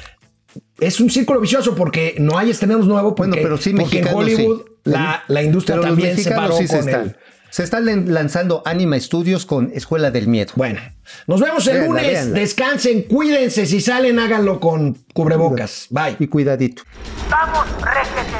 es 0.79 0.99
un 0.99 1.10
círculo 1.10 1.39
vicioso 1.41 1.75
porque 1.75 2.15
no 2.19 2.38
hay 2.38 2.49
estrenos 2.49 2.88
nuevos. 2.88 3.13
Porque, 3.15 3.29
Bueno, 3.31 3.43
pero 3.43 3.57
sí, 3.57 3.73
porque 3.73 3.99
en 3.99 4.07
Hollywood 4.07 4.62
sí. 4.65 4.71
la, 4.91 5.23
la 5.27 5.43
industria 5.43 5.75
Pero 5.77 5.88
también 5.89 6.17
se 6.17 6.31
paró 6.31 6.57
sí 6.57 6.67
se 6.67 6.77
con 6.79 6.88
están. 6.89 7.03
el... 7.07 7.15
Se 7.51 7.63
están 7.63 7.85
lan- 7.85 8.05
lanzando 8.07 8.63
Anima 8.65 8.97
Studios 8.99 9.45
con 9.45 9.71
Escuela 9.75 10.09
del 10.09 10.27
Miedo. 10.27 10.53
Bueno, 10.55 10.79
nos 11.27 11.39
vemos 11.41 11.67
el 11.67 11.73
Véanla, 11.73 11.87
lunes. 12.01 12.07
véanla. 12.11 12.39
Descansen, 12.39 13.01
cuídense. 13.03 13.65
Si 13.65 13.81
salen, 13.81 14.17
háganlo 14.19 14.59
con 14.59 14.97
cubrebocas. 15.13 15.87
Bye. 15.89 16.15
Y 16.19 16.27
cuidadito. 16.27 16.83
Vamos, 17.29 17.65
réjete 17.81 18.37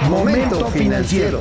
bien. 0.00 0.10
Momento 0.10 0.66
financiero. 0.68 1.40